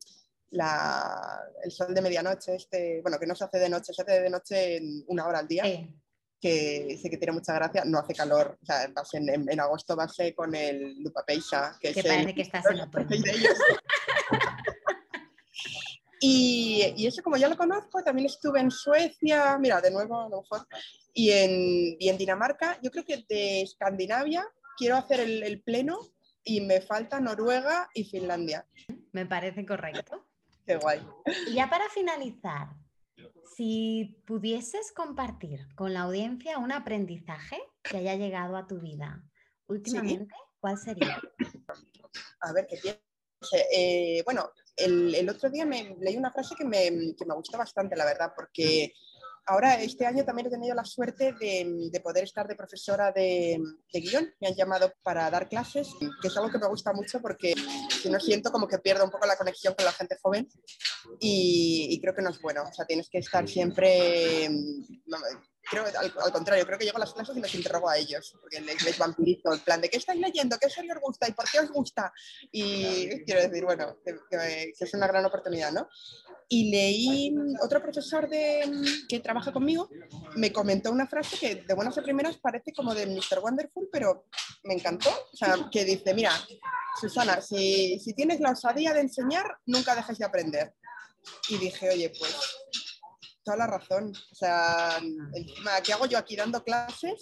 la, 0.52 1.40
el 1.62 1.70
sol 1.70 1.94
de 1.94 2.00
medianoche, 2.00 2.54
este, 2.54 3.02
bueno, 3.02 3.18
que 3.18 3.26
no 3.26 3.34
se 3.34 3.44
hace 3.44 3.58
de 3.58 3.68
noche, 3.68 3.92
se 3.92 4.02
hace 4.02 4.22
de 4.22 4.30
noche 4.30 4.80
una 5.08 5.26
hora 5.26 5.40
al 5.40 5.48
día. 5.48 5.64
Sí 5.64 5.94
que 6.40 6.98
sé 7.00 7.10
que 7.10 7.16
tiene 7.16 7.32
mucha 7.32 7.54
gracia, 7.54 7.84
no 7.84 7.98
hace 7.98 8.14
calor, 8.14 8.58
o 8.62 8.66
sea, 8.66 8.84
en, 8.84 9.28
en, 9.28 9.50
en 9.50 9.60
agosto 9.60 9.96
base 9.96 10.34
con 10.34 10.54
el 10.54 11.02
Lupapeixa, 11.02 11.76
que, 11.80 11.92
que 11.92 12.00
es 12.00 12.06
parece 12.06 12.30
el, 12.30 12.34
que 12.34 12.42
estás 12.42 12.66
en 12.66 12.80
otoño. 12.80 13.08
y, 16.20 16.94
y, 16.96 17.06
eso 17.06 17.22
como 17.22 17.36
ya 17.36 17.48
lo 17.48 17.56
conozco, 17.56 18.02
también 18.02 18.26
estuve 18.26 18.60
en 18.60 18.70
Suecia, 18.70 19.58
mira, 19.58 19.80
de 19.80 19.90
nuevo 19.90 20.20
a 20.20 20.28
lo 20.28 20.42
mejor, 20.42 20.66
y 21.12 21.32
en, 21.32 21.96
y 21.98 22.08
en 22.08 22.18
Dinamarca, 22.18 22.78
yo 22.82 22.90
creo 22.90 23.04
que 23.04 23.24
de 23.28 23.62
Escandinavia 23.62 24.46
quiero 24.76 24.96
hacer 24.96 25.20
el, 25.20 25.42
el 25.42 25.62
pleno 25.62 25.98
y 26.44 26.60
me 26.60 26.80
falta 26.80 27.20
Noruega 27.20 27.90
y 27.92 28.04
Finlandia. 28.04 28.66
Me 29.12 29.26
parece 29.26 29.66
correcto. 29.66 30.24
Qué 30.64 30.76
guay. 30.76 31.04
Y 31.48 31.54
ya 31.54 31.68
para 31.68 31.88
finalizar, 31.88 32.68
si 33.56 34.22
pudieses 34.26 34.92
compartir 34.92 35.66
con 35.74 35.92
la 35.92 36.02
audiencia 36.02 36.58
un 36.58 36.72
aprendizaje 36.72 37.58
que 37.82 37.98
haya 37.98 38.14
llegado 38.14 38.56
a 38.56 38.66
tu 38.66 38.80
vida 38.80 39.22
últimamente, 39.66 40.34
¿Sí? 40.34 40.42
¿cuál 40.60 40.78
sería? 40.78 41.20
A 42.40 42.52
ver, 42.52 42.66
¿qué 42.68 42.76
pienso? 42.76 43.02
Eh, 43.72 44.22
bueno, 44.24 44.50
el, 44.76 45.14
el, 45.14 45.28
otro 45.28 45.50
día 45.50 45.64
me 45.64 45.96
leí 46.00 46.16
una 46.16 46.32
frase 46.32 46.54
que 46.56 46.64
me, 46.64 47.14
que 47.16 47.24
me 47.26 47.34
gustó 47.34 47.58
bastante, 47.58 47.96
la 47.96 48.04
verdad, 48.04 48.32
porque 48.34 48.92
ahora 49.48 49.80
este 49.80 50.06
año 50.06 50.24
también 50.24 50.46
he 50.46 50.50
tenido 50.50 50.74
la 50.74 50.84
suerte 50.84 51.32
de, 51.32 51.88
de 51.90 52.00
poder 52.00 52.24
estar 52.24 52.46
de 52.46 52.54
profesora 52.54 53.10
de, 53.12 53.58
de, 53.92 54.00
guion. 54.00 54.32
Me 54.40 54.48
han 54.48 54.54
llamado 54.54 54.92
para 55.02 55.30
dar 55.30 55.48
clases, 55.48 55.88
que 56.20 56.28
es 56.28 56.36
algo 56.36 56.50
que 56.50 56.58
me 56.58 56.68
gusta 56.68 56.92
mucho 56.92 57.20
porque 57.20 57.54
si 58.02 58.10
no 58.10 58.20
siento 58.20 58.52
como 58.52 58.68
que 58.68 58.78
pierdo 58.78 59.04
un 59.04 59.10
poco 59.10 59.26
la 59.26 59.36
conexión 59.36 59.74
con 59.74 59.86
la 59.86 59.92
gente 59.92 60.18
joven 60.22 60.46
y, 61.18 61.88
y 61.90 62.00
creo 62.00 62.14
que 62.14 62.22
no 62.22 62.30
es 62.30 62.40
bueno. 62.40 62.62
O 62.68 62.72
sea, 62.72 62.84
tienes 62.84 63.08
que 63.08 63.18
estar 63.18 63.48
siempre... 63.48 64.48
Creo, 65.70 65.84
al, 65.84 66.12
al, 66.24 66.32
contrario, 66.32 66.64
creo 66.66 66.78
que 66.78 66.84
llego 66.84 66.96
a 66.96 67.00
las 67.00 67.12
clases 67.12 67.36
y 67.36 67.40
les 67.40 67.54
interrogo 67.54 67.88
a 67.88 67.98
ellos, 67.98 68.34
porque 68.40 68.60
les, 68.60 68.82
les 68.82 68.98
vampirizo, 68.98 69.52
el 69.52 69.60
plan 69.60 69.80
de 69.80 69.90
qué 69.90 69.98
estáis 69.98 70.20
leyendo, 70.20 70.58
qué 70.58 70.70
serie 70.70 70.92
os 70.92 71.00
gusta 71.00 71.28
y 71.28 71.32
por 71.32 71.48
qué 71.50 71.60
os 71.60 71.70
gusta. 71.70 72.12
Y 72.50 73.24
quiero 73.24 73.42
decir, 73.42 73.64
bueno, 73.64 73.98
que, 74.04 74.14
que, 74.30 74.72
que 74.76 74.84
es 74.84 74.94
una 74.94 75.06
gran 75.06 75.24
oportunidad, 75.24 75.72
¿no? 75.72 75.88
y 76.50 76.70
leí 76.70 77.36
otro 77.62 77.82
profesor 77.82 78.28
de, 78.28 78.62
que 79.06 79.20
trabaja 79.20 79.52
conmigo 79.52 79.90
me 80.36 80.50
comentó 80.50 80.90
una 80.90 81.06
frase 81.06 81.36
que 81.38 81.54
de 81.56 81.74
buenas 81.74 81.98
a 81.98 82.02
primeras 82.02 82.38
parece 82.38 82.72
como 82.72 82.94
de 82.94 83.06
Mr. 83.06 83.40
Wonderful, 83.42 83.88
pero 83.92 84.24
me 84.62 84.74
encantó. 84.74 85.10
O 85.10 85.36
sea, 85.36 85.68
que 85.70 85.84
dice, 85.84 86.14
mira, 86.14 86.32
Susana, 86.98 87.42
si, 87.42 87.98
si 87.98 88.14
tienes 88.14 88.40
la 88.40 88.52
osadía 88.52 88.94
de 88.94 89.00
enseñar, 89.00 89.58
nunca 89.66 89.94
dejes 89.94 90.18
de 90.18 90.24
aprender. 90.24 90.74
Y 91.50 91.58
dije, 91.58 91.90
oye, 91.90 92.10
pues 92.18 92.34
toda 93.48 93.56
la 93.56 93.66
razón. 93.66 94.12
O 94.30 94.34
sea, 94.34 94.98
encima, 95.32 95.80
¿qué 95.82 95.94
hago 95.94 96.04
yo 96.04 96.18
aquí 96.18 96.36
dando 96.36 96.62
clases? 96.62 97.18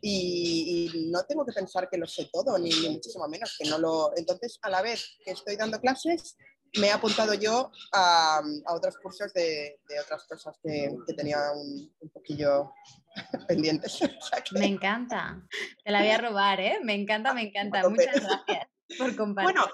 Y, 0.00 0.90
y, 0.94 1.10
no 1.10 1.24
tengo 1.24 1.44
que 1.44 1.52
pensar 1.52 1.90
que 1.90 1.98
lo 1.98 2.06
sé 2.06 2.30
todo, 2.32 2.56
ni, 2.58 2.70
ni, 2.70 2.88
muchísimo 2.88 3.28
menos, 3.28 3.54
que 3.58 3.68
no 3.68 3.78
lo... 3.78 4.12
Entonces, 4.16 4.58
a 4.62 4.70
la 4.70 4.80
vez 4.80 5.18
que 5.24 5.32
estoy 5.32 5.56
dando 5.56 5.78
clases, 5.80 6.36
me 6.78 6.86
he 6.86 6.90
apuntado 6.90 7.34
yo 7.34 7.70
a, 7.92 8.38
a 8.38 8.74
otros 8.74 8.96
cursos 9.02 9.32
de, 9.34 9.80
de, 9.88 10.00
otras 10.00 10.24
cosas 10.26 10.56
que, 10.62 10.94
que 11.06 11.14
tenía 11.14 11.38
un, 11.52 11.92
un, 12.00 12.08
poquillo 12.10 12.72
pendientes. 13.48 14.00
O 14.02 14.24
sea 14.24 14.40
que... 14.42 14.58
Me 14.58 14.66
encanta. 14.66 15.42
Te 15.84 15.90
la 15.90 16.00
voy 16.00 16.10
a 16.10 16.18
robar, 16.18 16.60
¿eh? 16.60 16.78
Me 16.82 16.94
encanta, 16.94 17.34
me 17.34 17.42
encanta. 17.42 17.86
Muchas 17.88 18.14
gracias 18.14 18.68
por 18.96 19.14
compartir. 19.16 19.52
Bueno, 19.52 19.68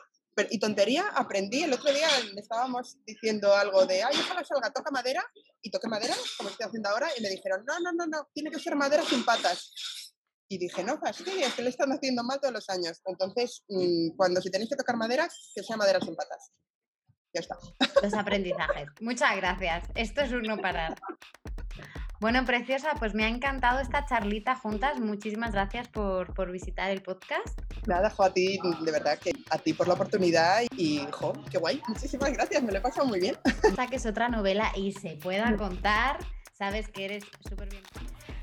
y 0.50 0.58
tontería, 0.58 1.06
aprendí. 1.14 1.62
El 1.62 1.72
otro 1.72 1.92
día 1.92 2.08
estábamos 2.36 2.98
diciendo 3.06 3.54
algo 3.54 3.86
de, 3.86 4.02
ay, 4.02 4.16
ojalá 4.18 4.44
salga, 4.44 4.72
toca 4.72 4.90
madera. 4.90 5.24
Y 5.62 5.70
toqué 5.70 5.88
madera, 5.88 6.14
como 6.36 6.50
estoy 6.50 6.66
haciendo 6.66 6.90
ahora, 6.90 7.08
y 7.16 7.22
me 7.22 7.30
dijeron, 7.30 7.64
no, 7.66 7.80
no, 7.80 7.92
no, 7.92 8.06
no, 8.06 8.28
tiene 8.34 8.50
que 8.50 8.58
ser 8.58 8.76
madera 8.76 9.02
sin 9.02 9.24
patas. 9.24 9.72
Y 10.48 10.58
dije, 10.58 10.84
no, 10.84 11.00
pues 11.00 11.16
sí, 11.16 11.42
es 11.42 11.54
que 11.54 11.62
le 11.62 11.70
están 11.70 11.90
haciendo 11.90 12.22
mal 12.22 12.38
todos 12.38 12.52
los 12.52 12.68
años. 12.68 13.00
Entonces, 13.06 13.64
mmm, 13.68 14.14
cuando 14.16 14.42
si 14.42 14.50
tenéis 14.50 14.68
que 14.68 14.76
tocar 14.76 14.96
madera, 14.96 15.28
que 15.54 15.62
sea 15.62 15.76
madera 15.76 16.00
sin 16.00 16.14
patas. 16.14 16.52
Ya 17.32 17.40
está. 17.40 17.56
Los 18.02 18.14
aprendizajes. 18.14 18.88
Muchas 19.00 19.36
gracias. 19.36 19.88
Esto 19.94 20.20
es 20.20 20.32
un 20.32 20.42
no 20.42 20.58
parar. 20.58 20.94
Bueno, 22.20 22.44
preciosa, 22.44 22.92
pues 22.98 23.14
me 23.14 23.24
ha 23.24 23.28
encantado 23.28 23.80
esta 23.80 24.06
charlita 24.06 24.54
juntas. 24.54 25.00
Muchísimas 25.00 25.52
gracias 25.52 25.88
por, 25.88 26.32
por 26.32 26.50
visitar 26.50 26.90
el 26.90 27.02
podcast. 27.02 27.58
Nada, 27.86 28.08
jo, 28.08 28.22
a 28.22 28.32
ti, 28.32 28.58
de 28.80 28.92
verdad, 28.92 29.18
que 29.18 29.32
a 29.50 29.58
ti 29.58 29.72
por 29.72 29.88
la 29.88 29.94
oportunidad 29.94 30.62
y, 30.76 31.06
jo, 31.10 31.32
qué 31.50 31.58
guay. 31.58 31.82
Muchísimas 31.88 32.32
gracias, 32.32 32.62
me 32.62 32.72
lo 32.72 32.78
he 32.78 32.80
pasado 32.80 33.06
muy 33.06 33.20
bien. 33.20 33.36
Esta 33.62 33.86
que 33.88 33.96
es 33.96 34.06
otra 34.06 34.28
novela 34.28 34.72
y 34.76 34.92
se 34.92 35.16
pueda 35.16 35.56
contar, 35.56 36.18
sabes 36.52 36.88
que 36.88 37.04
eres 37.04 37.24
súper 37.46 37.68
bien. 37.68 37.82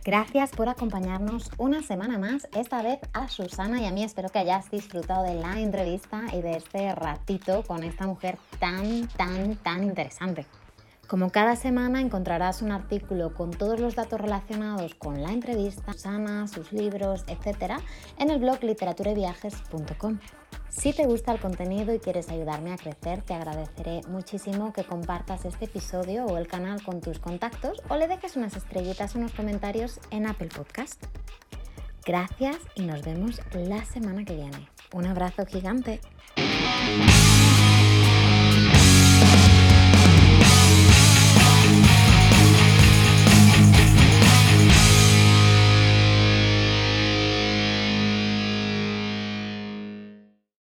Gracias 0.04 0.50
por 0.52 0.68
acompañarnos 0.68 1.52
una 1.58 1.84
semana 1.84 2.18
más, 2.18 2.48
esta 2.56 2.82
vez 2.82 3.00
a 3.14 3.30
Susana 3.30 3.82
y 3.82 3.86
a 3.86 3.92
mí. 3.92 4.04
Espero 4.04 4.30
que 4.30 4.40
hayas 4.40 4.70
disfrutado 4.72 5.24
de 5.24 5.36
la 5.36 5.60
entrevista 5.60 6.24
y 6.34 6.42
de 6.42 6.58
este 6.58 6.94
ratito 6.96 7.64
con 7.64 7.84
esta 7.84 8.08
mujer 8.08 8.38
tan, 8.60 9.08
tan, 9.10 9.56
tan 9.58 9.84
interesante. 9.84 10.46
Como 11.12 11.30
cada 11.30 11.58
semana 11.58 12.00
encontrarás 12.00 12.62
un 12.62 12.72
artículo 12.72 13.34
con 13.34 13.52
todos 13.52 13.82
los 13.82 13.96
datos 13.96 14.22
relacionados 14.22 14.96
con 14.96 15.22
la 15.22 15.34
entrevista, 15.34 15.92
sus 16.48 16.72
libros, 16.72 17.26
etc. 17.28 17.74
en 18.18 18.30
el 18.30 18.40
blog 18.40 18.64
literaturaviajes.com. 18.64 20.20
Si 20.70 20.94
te 20.94 21.06
gusta 21.08 21.34
el 21.34 21.42
contenido 21.42 21.94
y 21.94 22.00
quieres 22.00 22.30
ayudarme 22.30 22.72
a 22.72 22.78
crecer, 22.78 23.24
te 23.24 23.34
agradeceré 23.34 24.00
muchísimo 24.08 24.72
que 24.72 24.86
compartas 24.86 25.44
este 25.44 25.66
episodio 25.66 26.24
o 26.28 26.38
el 26.38 26.48
canal 26.48 26.82
con 26.82 27.02
tus 27.02 27.20
contactos 27.20 27.84
o 27.90 27.98
le 27.98 28.08
dejes 28.08 28.38
unas 28.38 28.56
estrellitas 28.56 29.14
o 29.14 29.20
unos 29.20 29.34
comentarios 29.34 30.00
en 30.12 30.28
Apple 30.28 30.48
Podcast. 30.48 31.04
Gracias 32.06 32.56
y 32.76 32.84
nos 32.84 33.04
vemos 33.04 33.42
la 33.54 33.84
semana 33.84 34.24
que 34.24 34.38
viene. 34.38 34.70
Un 34.94 35.08
abrazo 35.08 35.46
gigante. 35.46 36.00